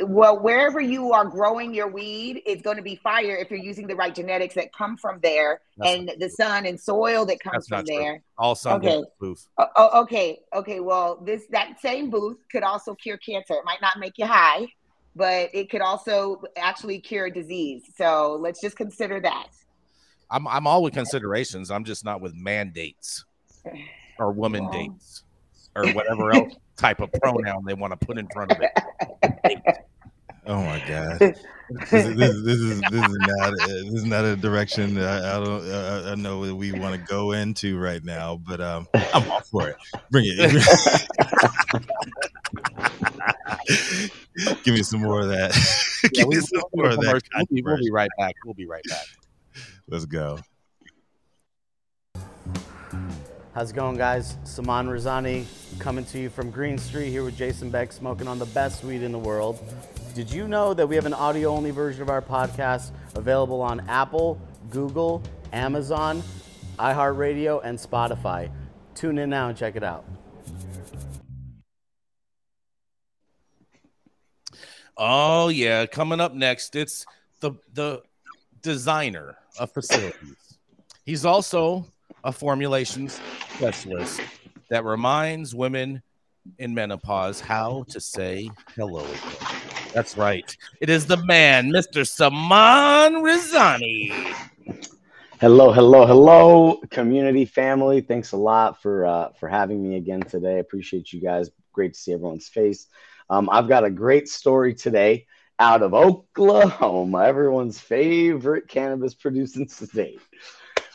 [0.00, 3.86] Well, wherever you are growing your weed, it's going to be fire if you're using
[3.86, 7.66] the right genetics that come from there That's and the sun and soil that comes
[7.68, 7.96] from not true.
[7.96, 8.22] there.
[8.38, 9.02] All sun Okay.
[9.20, 9.46] booth.
[9.58, 10.80] Oh, oh, okay, okay.
[10.80, 13.54] Well, this that same booth could also cure cancer.
[13.54, 14.66] It might not make you high,
[15.16, 17.82] but it could also actually cure disease.
[17.96, 19.48] So let's just consider that.
[20.30, 21.70] I'm I'm all with considerations.
[21.70, 23.24] I'm just not with mandates
[24.18, 24.72] or woman Well.
[24.72, 25.24] dates
[25.74, 28.72] or whatever else type of pronoun they want to put in front of it.
[30.48, 31.40] Oh my god, this,
[31.92, 35.36] is, this, is- this is this is not this is not a direction that I,
[35.36, 38.36] I don't uh, I know that we want to go into right now.
[38.46, 39.76] But um, I'm all for it.
[40.12, 40.62] Bring it.
[44.64, 45.52] Give me some more of that.
[46.12, 47.22] Give we, me some we'll, more of that.
[47.34, 48.34] we'll, be, we'll be right back.
[48.44, 49.06] We'll be right back.
[49.88, 50.38] Let's go.
[53.54, 54.36] How's it going, guys?
[54.44, 55.46] Saman Razani
[55.78, 59.02] coming to you from Green Street here with Jason Beck, smoking on the best weed
[59.02, 59.62] in the world.
[60.14, 63.80] Did you know that we have an audio only version of our podcast available on
[63.88, 64.38] Apple,
[64.68, 65.22] Google,
[65.52, 66.22] Amazon,
[66.78, 68.50] iHeartRadio, and Spotify?
[68.94, 70.04] Tune in now and check it out.
[74.98, 77.04] Oh yeah, coming up next, it's
[77.40, 78.02] the the
[78.62, 80.58] designer of facilities.
[81.04, 81.86] He's also
[82.24, 83.20] a formulations
[83.56, 84.20] specialist
[84.70, 86.02] that reminds women
[86.58, 89.06] in menopause how to say hello.
[89.92, 90.56] That's right.
[90.80, 92.06] It is the man, Mr.
[92.06, 94.34] Saman Razani.
[95.40, 98.00] Hello, hello, hello, community family.
[98.00, 100.58] Thanks a lot for uh, for having me again today.
[100.58, 101.50] Appreciate you guys.
[101.72, 102.86] Great to see everyone's face.
[103.28, 105.26] Um, I've got a great story today
[105.58, 110.20] out of Oklahoma, everyone's favorite cannabis producing state.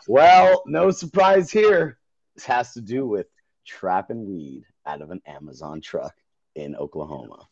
[0.08, 1.98] Well, no surprise here.
[2.36, 3.28] This has to do with
[3.66, 6.14] trapping weed out of an Amazon truck
[6.56, 7.48] in Oklahoma.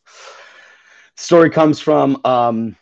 [1.16, 2.76] Story comes from um,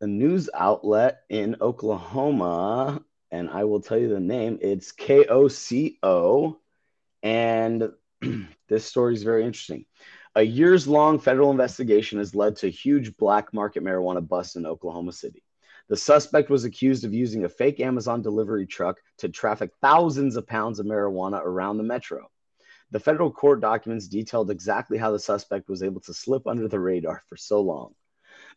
[0.00, 4.58] a news outlet in Oklahoma, and I will tell you the name.
[4.60, 6.56] It's KOCO,
[7.22, 7.90] and
[8.68, 9.86] this story is very interesting.
[10.34, 14.64] A years long federal investigation has led to a huge black market marijuana bust in
[14.64, 15.42] Oklahoma City.
[15.88, 20.46] The suspect was accused of using a fake Amazon delivery truck to traffic thousands of
[20.46, 22.30] pounds of marijuana around the metro.
[22.92, 26.80] The federal court documents detailed exactly how the suspect was able to slip under the
[26.80, 27.94] radar for so long.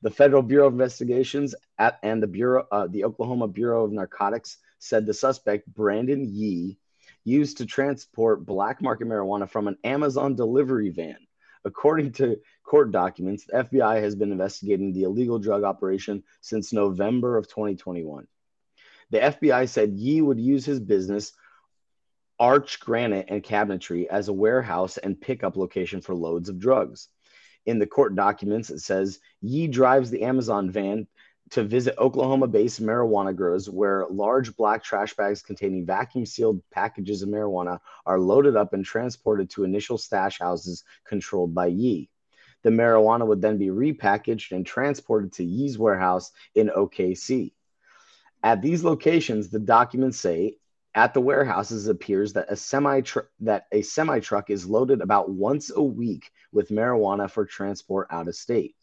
[0.02, 4.60] The Federal Bureau of Investigations at, and the Bureau, uh, the Oklahoma Bureau of Narcotics
[4.80, 6.78] said the suspect Brandon Yee
[7.26, 11.18] used to transport black market marijuana from an Amazon delivery van.
[11.66, 17.38] According to court documents, the FBI has been investigating the illegal drug operation since November
[17.38, 18.28] of 2021.
[19.10, 21.34] The FBI said Yee would use his business,
[22.40, 27.10] Arch Granite and Cabinetry, as a warehouse and pickup location for loads of drugs.
[27.66, 31.08] In the court documents, it says Yee drives the Amazon van
[31.52, 37.22] to visit Oklahoma based marijuana grows where large black trash bags containing vacuum sealed packages
[37.22, 42.10] of marijuana are loaded up and transported to initial stash houses controlled by Yee.
[42.64, 47.54] The marijuana would then be repackaged and transported to Yee's warehouse in OKC.
[48.42, 50.58] At these locations, the documents say
[50.96, 53.02] at the warehouses appears that a semi
[53.42, 58.28] that a semi truck is loaded about once a week with marijuana for transport out
[58.28, 58.76] of state.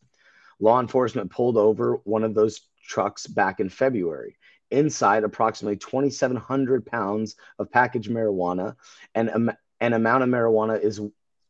[0.63, 4.37] Law enforcement pulled over one of those trucks back in February.
[4.71, 8.77] Inside, approximately 2,700 pounds of packaged marijuana,
[9.13, 9.51] and um,
[9.81, 11.01] an amount of marijuana is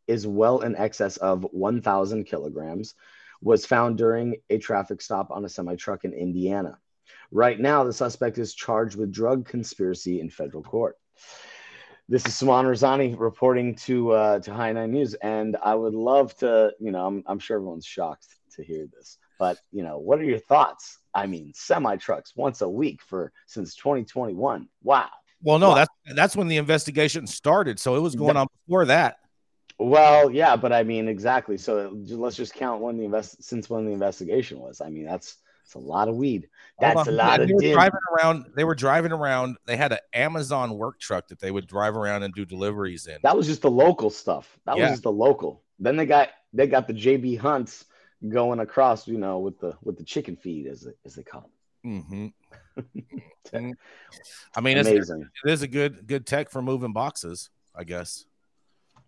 [0.09, 2.95] is well in excess of 1,000 kilograms,
[3.43, 6.79] was found during a traffic stop on a semi truck in Indiana.
[7.31, 10.97] Right now, the suspect is charged with drug conspiracy in federal court.
[12.09, 16.35] This is Saman Razani reporting to uh, to High Nine News, and I would love
[16.39, 18.27] to, you know, I'm, I'm sure everyone's shocked
[18.57, 20.99] to hear this, but you know, what are your thoughts?
[21.15, 24.69] I mean, semi trucks once a week for since 2021.
[24.83, 25.09] Wow.
[25.43, 25.75] Well, no, Wow.
[25.75, 27.79] that's that's when the investigation started.
[27.81, 29.17] So it was going on before that.
[29.79, 31.57] Well, yeah, but I mean, exactly.
[31.59, 34.81] So let's just count when the invest since when the investigation was.
[34.81, 36.49] I mean, that's that's a lot of weed.
[36.79, 37.73] That's a lot they of were din.
[37.73, 38.47] driving around.
[38.55, 39.57] They were driving around.
[39.67, 43.19] They had an Amazon work truck that they would drive around and do deliveries in.
[43.23, 44.59] That was just the local stuff.
[44.67, 44.85] That Yeah.
[44.85, 45.63] was just the local.
[45.79, 47.87] Then they got they got the JB Hunts
[48.29, 51.45] going across, you know, with the with the chicken feed as they, as they call
[51.45, 51.51] it.
[53.55, 55.29] I mean, it's, Amazing.
[55.45, 58.25] it is a good good tech for moving boxes, I guess.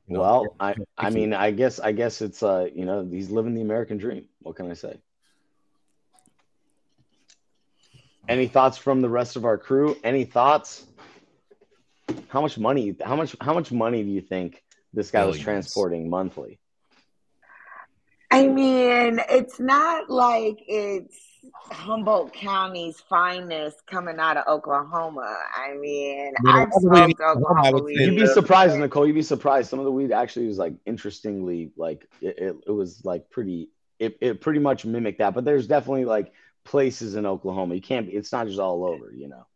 [0.09, 3.31] You know, Well, I I mean, I guess I guess it's uh, you know, he's
[3.31, 4.27] living the American dream.
[4.41, 4.99] What can I say?
[8.29, 9.97] Any thoughts from the rest of our crew?
[10.03, 10.87] Any thoughts?
[12.29, 12.97] How much money?
[13.03, 13.37] How much?
[13.41, 14.63] How much money do you think
[14.93, 16.59] this guy was transporting monthly?
[18.35, 21.17] I mean, it's not like it's
[21.71, 25.37] Humboldt County's finest coming out of Oklahoma.
[25.57, 28.01] I mean, But I've all the smoked Oklahoma, I would weed.
[28.01, 29.07] You'd be surprised, Nicole.
[29.07, 29.71] You'd be surprised.
[29.71, 33.71] Some of the weed actually was like interestingly, like it, it, it was like pretty.
[34.01, 36.33] It, it pretty much mimicked that, but there's definitely like
[36.65, 37.77] places in Oklahoma.
[37.77, 38.07] You can't.
[38.07, 39.47] be It's not just all over, you know.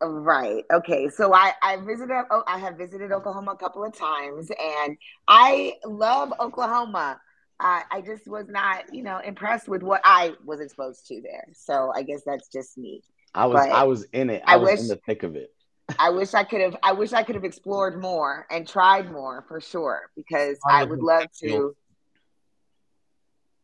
[0.00, 0.64] Right.
[0.72, 1.08] Okay.
[1.08, 2.24] So I I visited.
[2.32, 7.20] Oh, I have visited Oklahoma a couple of times, and I love Oklahoma.
[7.60, 11.46] I I just was not, you know, impressed with what I was exposed to there.
[11.54, 13.02] So I guess that's just me.
[13.34, 14.42] I was But I was in it.
[14.46, 15.50] I, I was wish- in the thick of it.
[15.98, 16.76] I wish I could have.
[16.82, 20.84] I wish I could have explored more and tried more for sure, because I I
[20.84, 21.76] would love to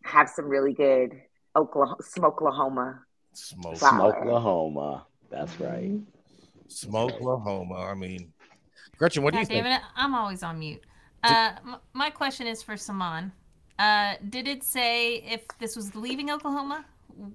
[0.04, 1.12] have some really good
[1.56, 2.98] Oklahoma, Smokelahoma.
[3.32, 4.18] smoke, Flower.
[4.18, 5.06] Oklahoma.
[5.30, 5.98] That's right.
[6.68, 7.76] smoke, Oklahoma.
[7.76, 8.32] I mean,
[8.98, 9.66] Gretchen, what do you think?
[9.66, 10.82] it, I'm always on mute.
[11.22, 11.52] Uh,
[11.94, 13.32] my question is for Saman.
[13.80, 16.84] Uh, did it say if this was leaving Oklahoma?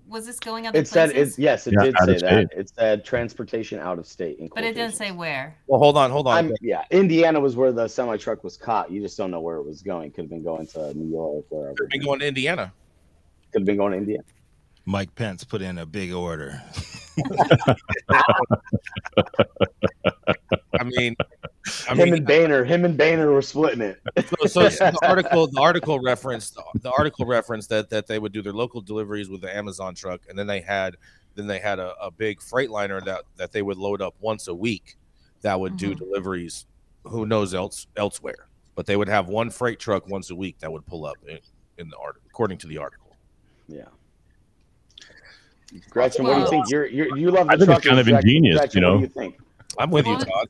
[0.08, 1.30] Was this going other It said places?
[1.30, 2.48] it's yes, it Yeah, did say that.
[2.56, 4.38] It said transportation out of state.
[4.38, 5.58] In but it didn't say where.
[5.66, 6.38] Well, hold on, hold on.
[6.38, 8.92] I'm, yeah, Indiana was where the semi truck was caught.
[8.92, 10.12] You just don't know where it was going.
[10.12, 11.76] Could have been going to New York, or wherever.
[11.76, 12.72] Could be going to Indiana.
[13.52, 14.24] Could have been going to Indiana.
[14.86, 16.62] Mike Pence put in a big order.
[20.78, 21.16] I mean,
[21.88, 24.00] I him mean, and Boehner, him and Boehner were splitting it.
[24.48, 28.42] so, so the article, the article referenced the article referenced that that they would do
[28.42, 30.98] their local deliveries with the Amazon truck, and then they had
[31.36, 34.48] then they had a, a big freight liner that that they would load up once
[34.48, 34.96] a week
[35.42, 35.98] that would do Mhm.
[36.00, 36.66] deliveries.
[37.04, 38.48] Who knows else elsewhere?
[38.76, 41.40] But they would have one freight truck once a week that would pull up in,
[41.78, 43.16] in the article, according to the article.
[43.68, 43.86] Yeah.
[45.90, 46.70] Gretchen, what do you think?
[46.70, 48.28] You're, you're you love the I think it's kind of Gretchen.
[48.28, 48.98] ingenious, Gretchen, you What know?
[48.98, 49.36] do you think?
[49.78, 50.48] I'm with you, Well, Todd.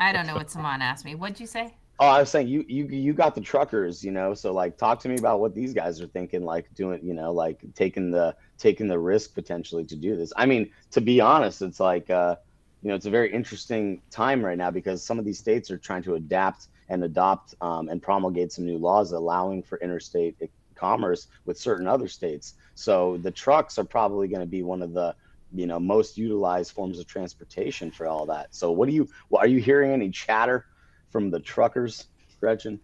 [0.00, 1.14] I don't know what Saman asked me.
[1.14, 1.74] What'd you say?
[1.98, 4.34] Oh, I was saying you you you got the truckers, you know.
[4.34, 7.32] So like, talk to me about what these guys are thinking, like doing, you know,
[7.32, 10.32] like taking the taking the risk potentially to do this.
[10.36, 12.36] I mean, to be honest, it's like, uh,
[12.82, 15.78] you know, it's a very interesting time right now because some of these states are
[15.78, 20.36] trying to adapt and adopt um, and promulgate some new laws allowing for interstate
[20.76, 22.54] commerce with certain other states.
[22.74, 25.14] So the trucks are probably going to be one of the
[25.52, 28.54] you know most utilized forms of transportation for all that.
[28.54, 29.08] So what do you?
[29.30, 30.66] Well, are you hearing any chatter
[31.10, 32.06] from the truckers,
[32.40, 32.80] Gretchen?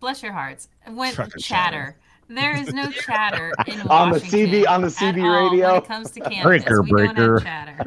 [0.00, 0.68] Bless your hearts.
[0.86, 1.96] When Trucker chatter.
[2.30, 5.72] There is no chatter in On the CB on the CB radio?
[5.72, 7.38] When it comes to cannabis, Breaker, we don't breaker.
[7.40, 7.84] have chatter.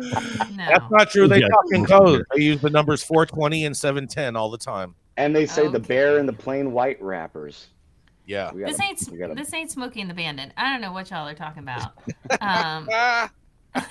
[0.56, 0.66] No.
[0.68, 1.28] That's not true.
[1.28, 1.48] They Yeah.
[1.48, 2.24] talk in code.
[2.36, 4.96] They use the numbers 420 and 710 all the time.
[5.18, 7.68] And they say the bear and the plain white rappers.
[8.32, 8.52] Yeah.
[8.54, 10.52] We This gotta- ain't we gotta- this ain't Smokey and the Bandit.
[10.58, 11.92] I don't know what y'all are talking about.
[12.42, 12.88] Um,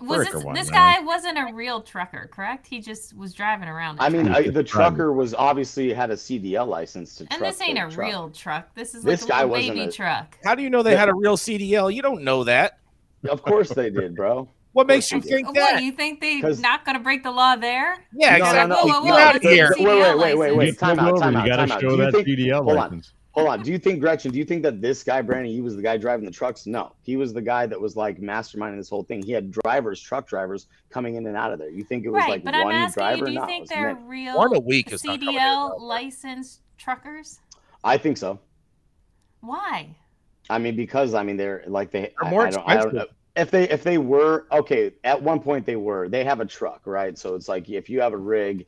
[0.00, 1.00] was this one, this man.
[1.00, 2.66] guy wasn't a real trucker, correct?
[2.66, 4.00] He just was driving around.
[4.00, 4.28] I mean.
[4.28, 7.82] I, the trucker was obviously had a CDL license to and truck this ain't a
[7.90, 7.96] truck.
[8.08, 8.74] real truck.
[8.74, 10.38] This is This like a guy little wasn't baby a- truck.
[10.44, 11.92] How do you know they had a real CDL?
[11.94, 12.78] You don't know that.
[13.28, 14.48] Of course they did, bro.
[14.72, 15.82] What makes you Of course think What that?
[15.82, 17.96] you think they 'Cause- not gonna break the law there?
[18.12, 18.68] Yeah, No, no, exactly.
[18.68, 18.76] no.
[18.76, 19.74] Whoa, whoa, Get whoa, out of here.
[19.78, 20.56] Wait, wait, wait, wait, license.
[20.58, 20.78] wait.
[20.78, 23.02] Time out, over, time you got to show that think- CDL hold on.
[23.34, 23.62] Hold on.
[23.62, 24.30] Do you think Gretchen?
[24.30, 26.66] Do you think that this guy Brandon, he was the guy driving the trucks?
[26.66, 29.22] No, he was the guy that was like masterminding this whole thing.
[29.22, 31.70] He had drivers, truck drivers, coming in and out of there.
[31.70, 33.16] You think it was Right, like but I'm one asking driver?
[33.20, 34.06] you, do you no, think was they're many.
[34.06, 37.40] real One a week is not coming in CDL licensed truckers?
[37.82, 38.38] I think so.
[39.40, 39.96] Why?
[40.50, 42.00] I mean, because I mean, they're like they.
[42.00, 43.14] They're I- more I, don't, I don't expensive.
[43.36, 44.92] Know if they if they were okay.
[45.04, 46.08] At one point, they were.
[46.08, 47.18] They have a truck, right?
[47.18, 48.66] So it's like if you have a rig.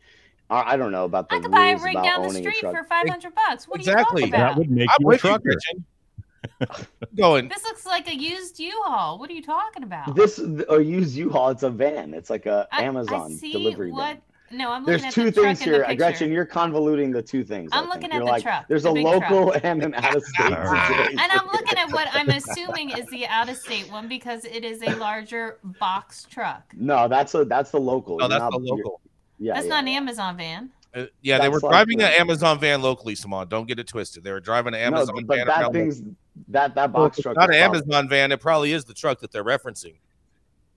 [0.50, 2.28] I I don't know about the I could buy a rules rig about down the
[2.28, 2.76] owning street a truck.
[2.76, 3.66] for five hundred bucks.
[3.66, 4.24] What Exactly.
[4.24, 4.76] are you That talking would about?
[4.76, 6.86] make I'm you a with you, trucker.
[7.16, 7.48] Going.
[7.48, 9.18] This looks like a used U-Haul.
[9.18, 10.14] What are you talking about?
[10.14, 10.38] This
[10.68, 11.48] or use U-Haul.
[11.50, 12.12] It's a van.
[12.12, 14.04] It's like a I- Amazon I see delivery what.
[14.14, 14.18] van.
[14.50, 15.96] No, I'm There's looking at two the truck things in the here.
[15.96, 16.30] Gretchen.
[16.32, 17.70] You're convoluting the two things.
[17.72, 17.94] I I'm think.
[17.94, 19.60] looking You're at the like, truck, There's the a local truck.
[19.64, 24.44] and an out-of-state And I'm looking at what I'm assuming is the out-of-state one because
[24.44, 26.62] it is a larger box truck.
[26.76, 28.18] No, that's a that's the local.
[28.18, 29.00] No, You're that's not- the local.
[29.40, 29.88] Yeah, That's yeah, not an.
[29.88, 30.70] Amazon van.
[30.94, 33.48] Uh, yeah, they were like driving the- an Amazon van locally, Simon.
[33.48, 34.22] Don't get it twisted.
[34.22, 35.46] They were driving an Amazon No, Amazon but van.
[35.48, 36.02] that around thing's
[36.48, 37.36] that that Well, box if it's truck.
[37.36, 38.30] not an probably- Amazon van.
[38.30, 39.94] It probably is the truck that they're referencing.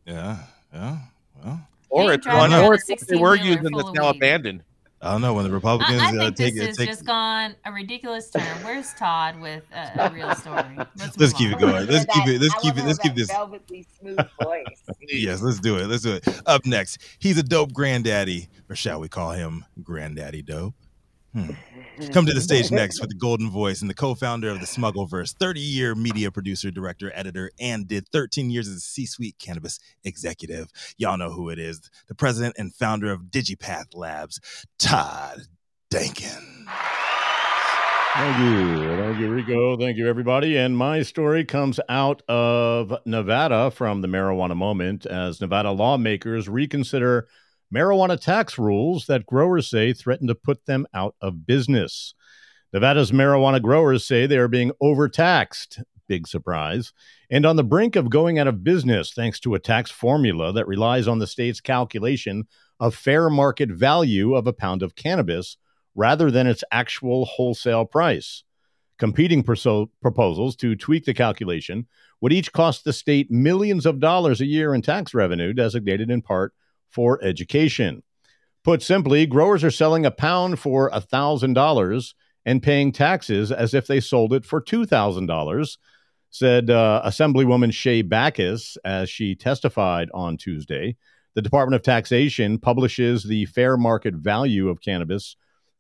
[0.08, 0.38] Yeah,
[0.74, 0.98] yeah.
[1.44, 3.78] Well, Or it's driving one, around or a it's what they were 16-wheeler using full
[3.84, 4.18] that's now weed.
[4.18, 4.64] abandoned.
[5.00, 6.68] I don't know when the Republicans I, I uh, think take this it.
[6.70, 8.42] has Take, just gone a ridiculous turn.
[8.64, 10.64] Where's Todd with a, a real story?
[10.98, 11.54] Let's, Let's keep on.
[11.54, 11.88] it going.
[11.88, 12.42] Let's keep it.
[12.42, 12.84] Let's I keep it.
[12.84, 13.28] Let's keep this.
[13.30, 14.66] velvety smooth voice.
[15.08, 15.86] Yes, let's do it.
[15.88, 16.28] Let's do it.
[16.48, 20.74] Up next, he's a dope granddaddy, or shall we call him Granddaddy Dope?
[21.38, 21.52] Hmm.
[22.12, 25.36] Come to the stage next with the golden voice and the co-founder of the Smuggleverse,
[25.36, 30.68] 30-year media producer, director, editor, and did 13 years as a C-suite cannabis executive.
[30.98, 31.90] Y'all know who it is.
[32.08, 34.40] The president and founder of Digipath Labs,
[34.78, 35.42] Todd
[35.90, 36.68] Denkin.
[38.14, 38.98] Thank you.
[38.98, 39.78] Thank you, Rico.
[39.78, 40.58] Thank you, everybody.
[40.58, 47.28] And my story comes out of Nevada from the marijuana moment as Nevada lawmakers reconsider
[47.74, 52.14] marijuana tax rules that growers say threaten to put them out of business.
[52.74, 55.82] Nevada's marijuana growers say they are being overtaxed.
[56.08, 56.94] Big surprise.
[57.30, 60.68] And on the brink of going out of business thanks to a tax formula that
[60.68, 62.48] relies on the state's calculation
[62.80, 65.58] of fair market value of a pound of cannabis
[65.96, 68.44] rather than its actual wholesale price.
[69.00, 71.88] Competing perso- proposals to tweak the calculation
[72.22, 76.22] would each cost the state millions of dollars a year in tax revenue, designated in
[76.22, 76.54] part
[76.90, 78.04] for education.
[78.64, 82.14] Put simply, growers are selling a pound for $1,000
[82.46, 85.78] and paying taxes as if they sold it for $2,000,
[86.30, 90.96] said uh, Assemblywoman Shea Backus as she testified on Tuesday.
[91.36, 95.36] The Department of Taxation publishes the fair market value of cannabis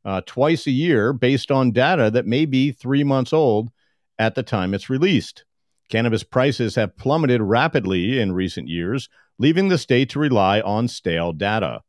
[0.05, 3.69] uh, twice a year based on data that may be three months old
[4.17, 5.45] at the time it's released.
[5.89, 11.33] Cannabis prices have plummeted rapidly in recent years, leaving the state to rely on stale
[11.33, 11.81] data.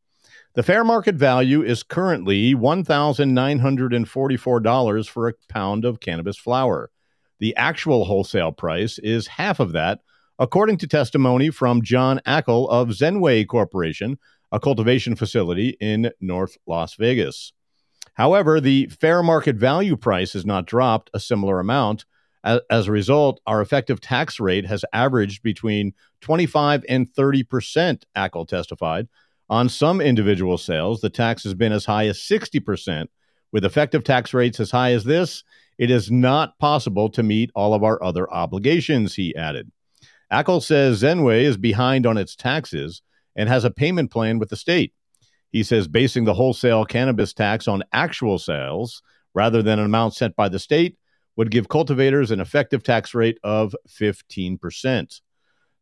[0.55, 6.90] The fair market value is currently $1,944 for a pound of cannabis flower.
[7.38, 10.01] The actual wholesale price is half of that,
[10.38, 14.18] according to testimony from John Ackle of Zenway Corporation,
[14.51, 17.53] a cultivation facility in North Las Vegas.
[18.14, 22.05] However, the fair market value price has not dropped a similar amount.
[22.45, 28.47] As, a result, our effective tax rate has averaged between 25 and 30 percent, Ackle
[28.47, 29.09] testified.
[29.51, 33.11] On some individual sales, the tax has been as high as 60 percent.
[33.51, 35.43] With effective tax rates as high as this,
[35.78, 39.70] it is not possible to meet all of our other obligations, he added.
[40.30, 43.01] Ackle says Zenway is behind on its taxes
[43.34, 44.93] and has a payment plan with the state.
[45.51, 49.03] He says basing the wholesale cannabis tax on actual sales
[49.34, 50.99] rather than an amount set by the state
[51.39, 55.20] would give cultivators an effective tax rate of 15%.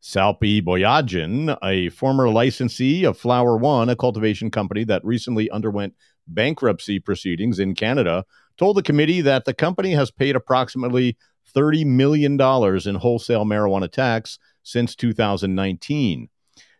[0.02, 5.94] Salpi Boyadjian, a former licensee of Flower One, a cultivation company that recently underwent
[6.28, 8.24] bankruptcy proceedings in Canada,
[8.58, 11.16] told the committee that the company has paid approximately
[11.56, 16.28] $30 million in wholesale marijuana tax since 2019.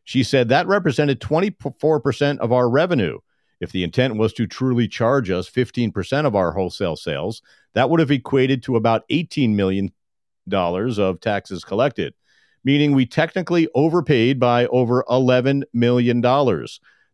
[0.04, 3.18] She said that represented 24% of our revenue.
[3.60, 7.42] If the intent was to truly charge us 15% of our wholesale sales,
[7.74, 9.92] that would have equated to about $18 million
[10.52, 12.14] of taxes collected,
[12.64, 16.20] meaning we technically overpaid by over $11 million.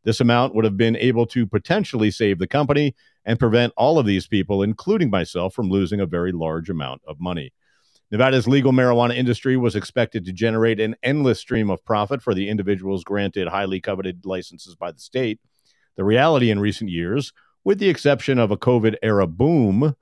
[0.05, 4.07] This amount would have been able to potentially save the company and prevent all of
[4.07, 7.53] these people, including myself, from losing a very large amount of money.
[8.11, 12.49] Nevada's legal marijuana industry was expected to generate an endless stream of profit for the
[12.49, 15.40] individuals granted highly coveted licenses by the state.
[15.97, 17.32] The reality in recent years,
[17.64, 19.95] with the exception of a COVID era boom,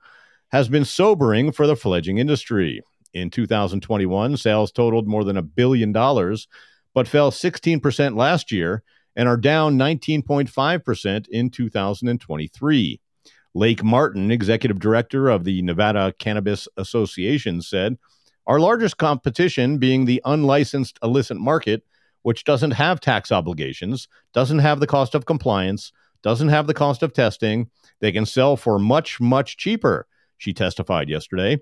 [0.51, 2.81] has been sobering for the fledgling industry.
[3.13, 6.47] In 2021, sales totaled more than a billion dollars,
[6.93, 8.83] but fell 16% last year
[9.15, 12.99] and are down 19.5% in 2023.
[13.55, 17.97] Layke Martin, executive director of the Nevada Cannabis Association, said,
[18.47, 21.83] Our largest competition being the unlicensed illicit market,
[22.23, 25.91] which doesn't have tax obligations, doesn't have the cost of compliance,
[26.21, 27.69] doesn't have the cost of testing.
[27.99, 30.07] They can sell for much, much cheaper,
[30.37, 31.61] she testified yesterday.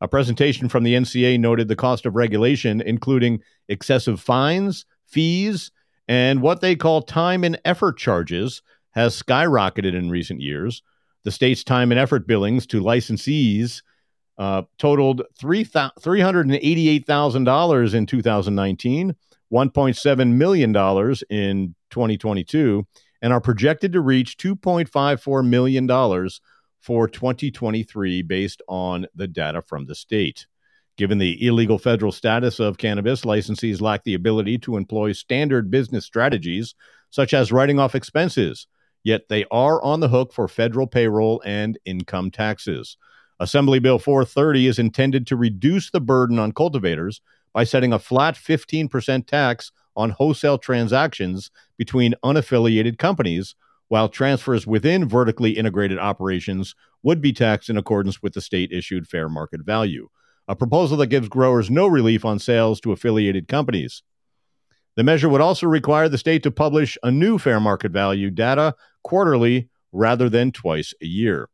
[0.00, 5.72] A presentation from the NCA noted the cost of regulation, including excessive fines, fees,
[6.06, 10.82] and what they call time and effort charges, has skyrocketed in recent years.
[11.24, 13.82] The state's time and effort billings to licensees
[14.38, 19.16] uh, totaled $388,000 in 2019,
[19.52, 20.70] $1.7 million
[21.30, 22.86] in 2022,
[23.22, 25.88] and are projected to reach $2.54 million
[26.80, 30.46] for 2023 based on the data from the state.
[30.96, 36.04] Given the illegal federal status of cannabis, licensees lack the ability to employ standard business
[36.04, 36.74] strategies
[37.10, 38.66] such as writing off expenses,
[39.04, 42.96] yet they are on the hook for federal payroll and income taxes.
[43.40, 47.20] Assembly Bill 430 is intended to reduce the burden on cultivators
[47.52, 53.54] by setting a flat 15% tax on wholesale transactions between unaffiliated companies,
[53.88, 59.08] while transfers within vertically integrated operations would be taxed in accordance with the state issued
[59.08, 60.08] fair market value
[60.48, 64.02] a proposal that gives growers no relief on sales to affiliated companies.
[64.96, 68.74] The measure would also require the state to publish a new fair market value data
[69.04, 71.48] quarterly rather than twice a year.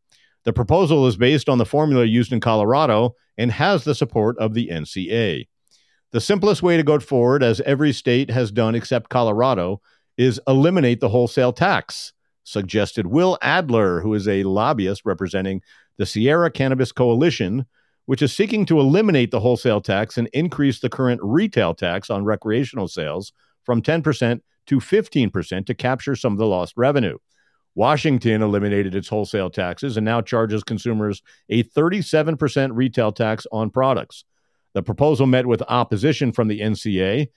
[0.44, 4.54] The proposal is based on the formula used in Colorado and has the support of
[4.54, 5.48] the NCA.
[6.14, 9.82] The simplest way to go forward, as every state has done except Colorado,
[10.16, 12.12] is eliminate the wholesale tax,
[12.44, 15.60] suggested Will Adler, who is a lobbyist representing
[15.96, 17.66] the Sierra Cannabis Coalition,
[18.06, 22.24] which is seeking to eliminate the wholesale tax and increase the current retail tax on
[22.24, 23.32] recreational sales
[23.64, 27.18] from 10% to 15% to capture some of the lost revenue.
[27.74, 34.24] Washington eliminated its wholesale taxes and now charges consumers a 37% retail tax on products.
[34.74, 37.28] The proposal met with opposition from the NCA.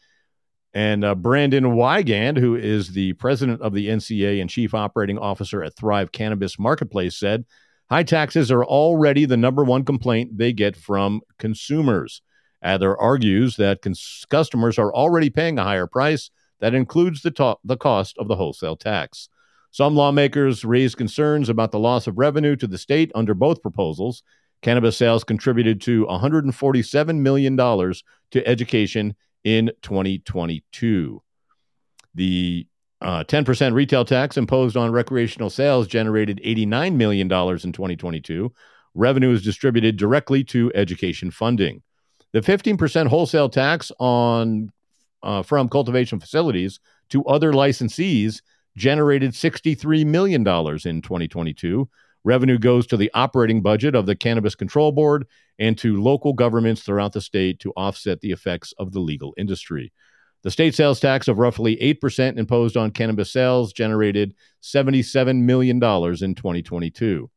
[0.73, 5.63] And uh, Brandon Wiegand, who is the president of the NCA and chief operating officer
[5.63, 7.45] at Thrive Cannabis Marketplace, said
[7.89, 12.21] High taxes are already the number one complaint they get from consumers.
[12.61, 16.29] Adler argues that cons- customers are already paying a higher price
[16.59, 19.29] that includes the, the cost of the wholesale tax.
[19.71, 24.21] Some lawmakers raised concerns about the loss of revenue to the state under both proposals.
[24.61, 31.21] Cannabis sales contributed to $147 million to education in 2022.
[32.15, 32.67] The
[32.99, 38.51] uh, 10% retail tax imposed on recreational sales generated $89 million in 2022.
[38.95, 41.83] Revenue is distributed directly to education funding.
[42.33, 44.71] The 15% wholesale tax on
[45.23, 46.79] uh, from cultivation facilities
[47.09, 48.41] to other licensees
[48.75, 51.89] generated $63 million in 2022.
[52.27, 55.25] Revenue goes to the operating budget of the Cannabis Control Board
[55.59, 59.93] and to local governments throughout the state to offset the effects of the legal industry.
[60.43, 65.79] The state sales tax of roughly 8% imposed on cannabis sales generated $77 million in
[66.35, 67.31] 2022.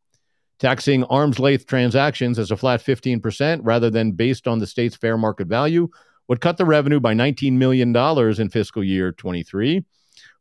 [0.58, 5.16] Taxing arm's length transactions as a flat 15% rather than based on the state's fair
[5.16, 5.86] market value
[6.26, 9.84] would cut the revenue by $19 million in fiscal year 23,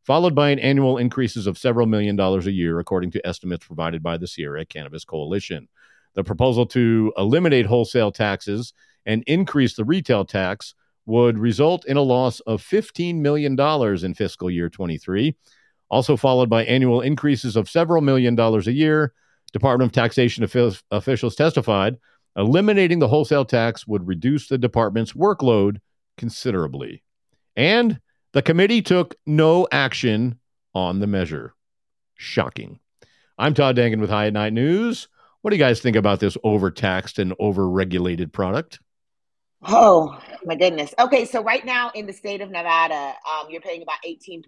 [0.03, 4.01] followed by an annual increases of several million dollars a year, according to estimates provided
[4.01, 5.67] by the Sierra Cannabis Coalition.
[6.15, 8.73] The proposal to eliminate wholesale taxes
[9.05, 10.73] and increase the retail tax
[11.05, 15.35] would result in a loss of $15 million in fiscal year 23,
[15.89, 19.13] also followed by annual increases of several million dollars a year.
[19.51, 20.43] Department of Taxation
[20.91, 21.97] officials testified
[22.35, 25.77] eliminating the wholesale tax would reduce the department's workload
[26.17, 27.03] considerably.
[27.55, 27.99] And
[28.32, 30.39] the committee took no action
[30.73, 31.53] on the measure.
[32.15, 32.80] Shocking.
[33.38, 35.07] I'm Todd Denkin with High at Night News.
[35.41, 38.80] What do you guys think about this overtaxed and overregulated product?
[39.63, 40.93] Oh my goodness.
[40.99, 44.41] Okay, so right now in the state of Nevada, um, you're paying about 18%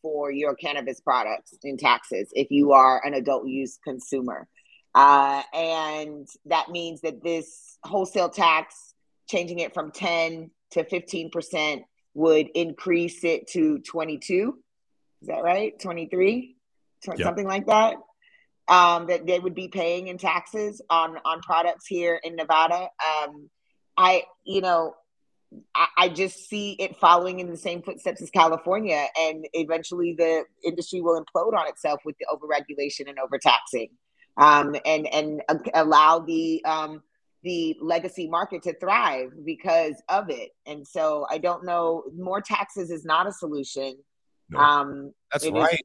[0.00, 4.46] for your cannabis products in taxes if you are an adult use consumer.
[4.94, 8.94] Uh, and that means that this wholesale tax,
[9.28, 11.82] changing it from 10 to 15%,
[12.14, 14.56] would increase it to 22.
[15.22, 15.78] Is that right?
[15.78, 16.56] 23?
[17.06, 17.18] Yep.
[17.20, 17.96] Something like that.
[18.66, 22.88] Um, that they would be paying in taxes on on products here in Nevada.
[23.06, 23.50] Um,
[23.94, 24.94] I, you know,
[25.74, 30.44] I, I, just see it following in the same footsteps as California, and eventually the
[30.64, 33.90] industry will implode on itself with the overregulation and overtaxing,
[34.38, 35.42] um, and and
[35.74, 37.02] allow the um,
[37.44, 40.50] the legacy market to thrive because of it.
[40.66, 42.04] And so I don't know.
[42.16, 43.96] More taxes is not a solution.
[44.50, 45.74] No, um, that's right.
[45.74, 45.80] Is,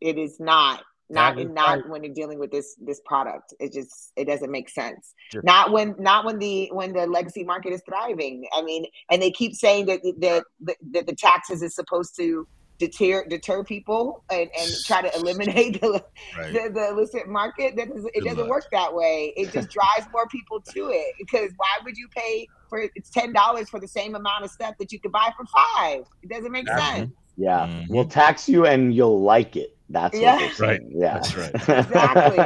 [0.00, 1.88] it is not not in, not right.
[1.88, 5.42] when you're dealing with this this product it just it doesn't make sense sure.
[5.44, 9.30] not when not when the when the legacy market is thriving i mean and they
[9.30, 10.44] keep saying that that
[10.92, 12.48] that the taxes is supposed to
[12.78, 16.04] deter deter people and, and try to eliminate the,
[16.36, 16.52] right.
[16.52, 18.48] the, the, illicit market that is, it Good doesn't luck.
[18.48, 22.48] work that way it just drives more people to it because why would you pay
[22.68, 25.44] for it's ten dollars for the same amount of stuff that you could buy for
[25.46, 27.92] five it doesn't make sense yeah mm-hmm.
[27.92, 30.36] we'll tax you and you'll like it that's yeah.
[30.36, 30.80] what right.
[30.88, 31.54] Yeah, that's right.
[31.54, 32.36] exactly.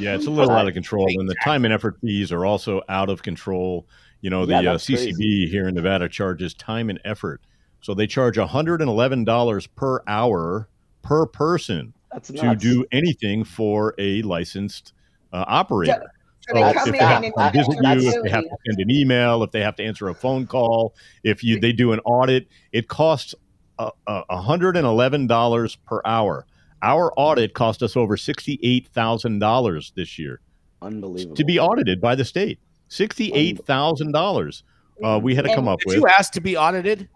[0.00, 2.82] yeah, it's a little out of control, and the time and effort fees are also
[2.88, 3.86] out of control.
[4.20, 7.42] You know, the yeah, uh, CCB here in Nevada charges time and effort,
[7.86, 10.68] so they charge one hundred and eleven dollars per hour
[11.02, 14.92] per person to do anything for a licensed
[15.32, 16.02] uh, operator.
[16.48, 19.44] So they if they have to visit you, if they have to send an email,
[19.44, 22.88] if they have to answer a phone call, if you they do an audit, it
[22.88, 23.36] costs
[23.78, 26.44] $111 per hour.
[26.82, 30.40] Our audit cost us over $68,000 this year.
[30.82, 31.36] Unbelievable.
[31.36, 32.58] To be audited by the state.
[32.90, 34.62] $68,000
[35.04, 35.96] uh, we had to come up did with.
[35.96, 37.08] You asked to be audited?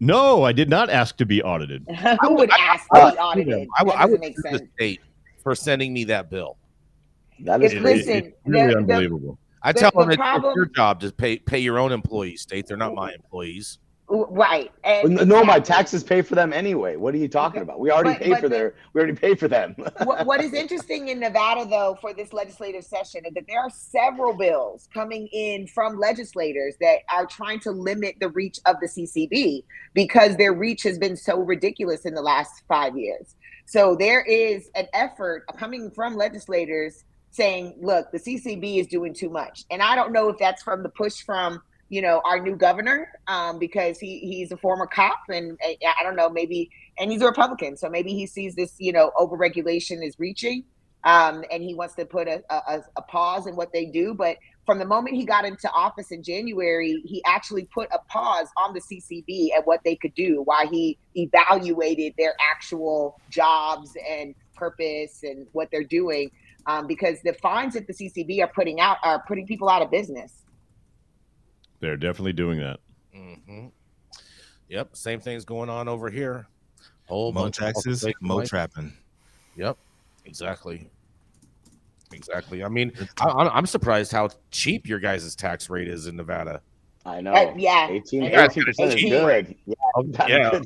[0.00, 1.84] No, I did not ask to be audited.
[2.20, 3.68] Who would ask to be audited?
[3.78, 4.60] I, I, I would make sense.
[4.60, 5.00] the state
[5.42, 6.56] for sending me that bill.
[7.40, 9.38] That is listen, really the, unbelievable.
[9.62, 12.42] The, I tell the, them it's your job to pay pay your own employees.
[12.42, 13.78] State they're not my employees.
[14.10, 14.72] Right.
[14.84, 15.46] And no, exactly.
[15.46, 16.96] my taxes pay for them anyway.
[16.96, 17.78] What are you talking about?
[17.78, 18.74] We already but, pay but for the, their.
[18.94, 19.74] We already pay for them.
[20.04, 23.68] what, what is interesting in Nevada, though, for this legislative session, is that there are
[23.70, 28.86] several bills coming in from legislators that are trying to limit the reach of the
[28.86, 33.34] CCB because their reach has been so ridiculous in the last five years.
[33.66, 39.28] So there is an effort coming from legislators saying, "Look, the CCB is doing too
[39.28, 42.56] much," and I don't know if that's from the push from you know, our new
[42.56, 47.10] governor um, because he he's a former cop and uh, I don't know maybe and
[47.10, 50.64] he's a Republican so maybe he sees this you know overregulation is reaching
[51.04, 54.14] um, and he wants to put a, a, a pause in what they do.
[54.14, 54.36] But
[54.66, 58.74] from the moment he got into office in January, he actually put a pause on
[58.74, 65.22] the CCB and what they could do while he evaluated their actual jobs and purpose
[65.22, 66.30] and what they're doing.
[66.66, 69.90] Um, because the fines that the CCB are putting out are putting people out of
[69.90, 70.44] business.
[71.80, 72.80] They're definitely doing that.
[73.14, 73.66] Mm-hmm.
[74.68, 76.46] Yep, same thing's going on over here.
[77.06, 78.92] Whole mo taxes, mo trapping.
[79.56, 79.78] Yep,
[80.26, 80.90] exactly,
[82.12, 82.62] exactly.
[82.62, 86.60] I mean, I, am surprised how cheap your guys' tax rate is in Nevada.
[87.06, 87.32] I know.
[87.32, 89.54] Uh, yeah, 18 percent is good.
[89.66, 89.76] Yeah,
[90.28, 90.60] yeah.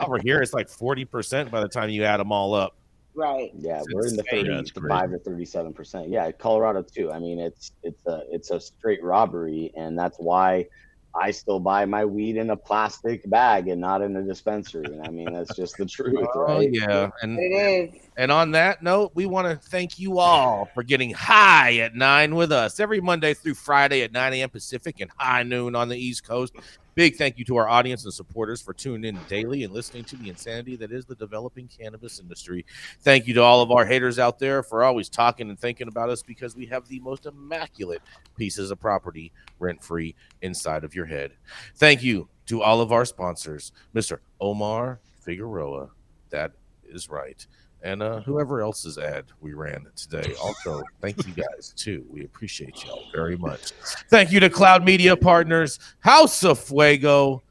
[0.00, 2.76] over here it's like forty percent by the time you add them all up.
[3.14, 3.50] Right.
[3.58, 6.08] Yeah, it's we're in the 35 to 37 percent.
[6.08, 7.10] Yeah, Colorado too.
[7.10, 10.66] I mean, it's it's a it's a straight robbery, and that's why
[11.14, 14.84] I still buy my weed in a plastic bag and not in a dispensary.
[14.84, 16.60] And I mean, that's just the truth, oh.
[16.60, 18.00] Yeah, and it is.
[18.16, 22.36] And on that note, we want to thank you all for getting high at nine
[22.36, 24.50] with us every Monday through Friday at 9 a.m.
[24.50, 26.54] Pacific and high noon on the East Coast.
[27.00, 30.16] Big thank you to our audience and supporters for tuning in daily and listening to
[30.16, 32.66] the insanity that is the developing cannabis industry.
[33.00, 36.10] Thank you to all of our haters out there for always talking and thinking about
[36.10, 38.02] us because we have the most immaculate
[38.36, 41.32] pieces of property rent free inside of your head.
[41.76, 44.18] Thank you to all of our sponsors, Mr.
[44.38, 45.88] Omar Figueroa.
[46.28, 46.52] That
[46.84, 47.46] is right
[47.82, 50.34] and uh, whoever else's ad we ran today.
[50.42, 52.04] Also, thank you guys too.
[52.10, 53.72] We appreciate y'all very much.
[54.08, 57.42] Thank you to Cloud Media Partners, House of Fuego,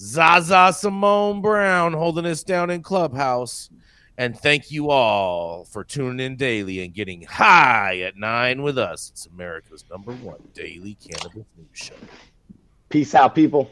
[0.00, 3.70] Zaza Simone Brown holding us down in Clubhouse.
[4.16, 9.10] And thank you all for tuning in daily and getting high at nine with us.
[9.12, 11.94] It's America's number one daily cannabis news show.
[12.88, 13.70] Peace out, people.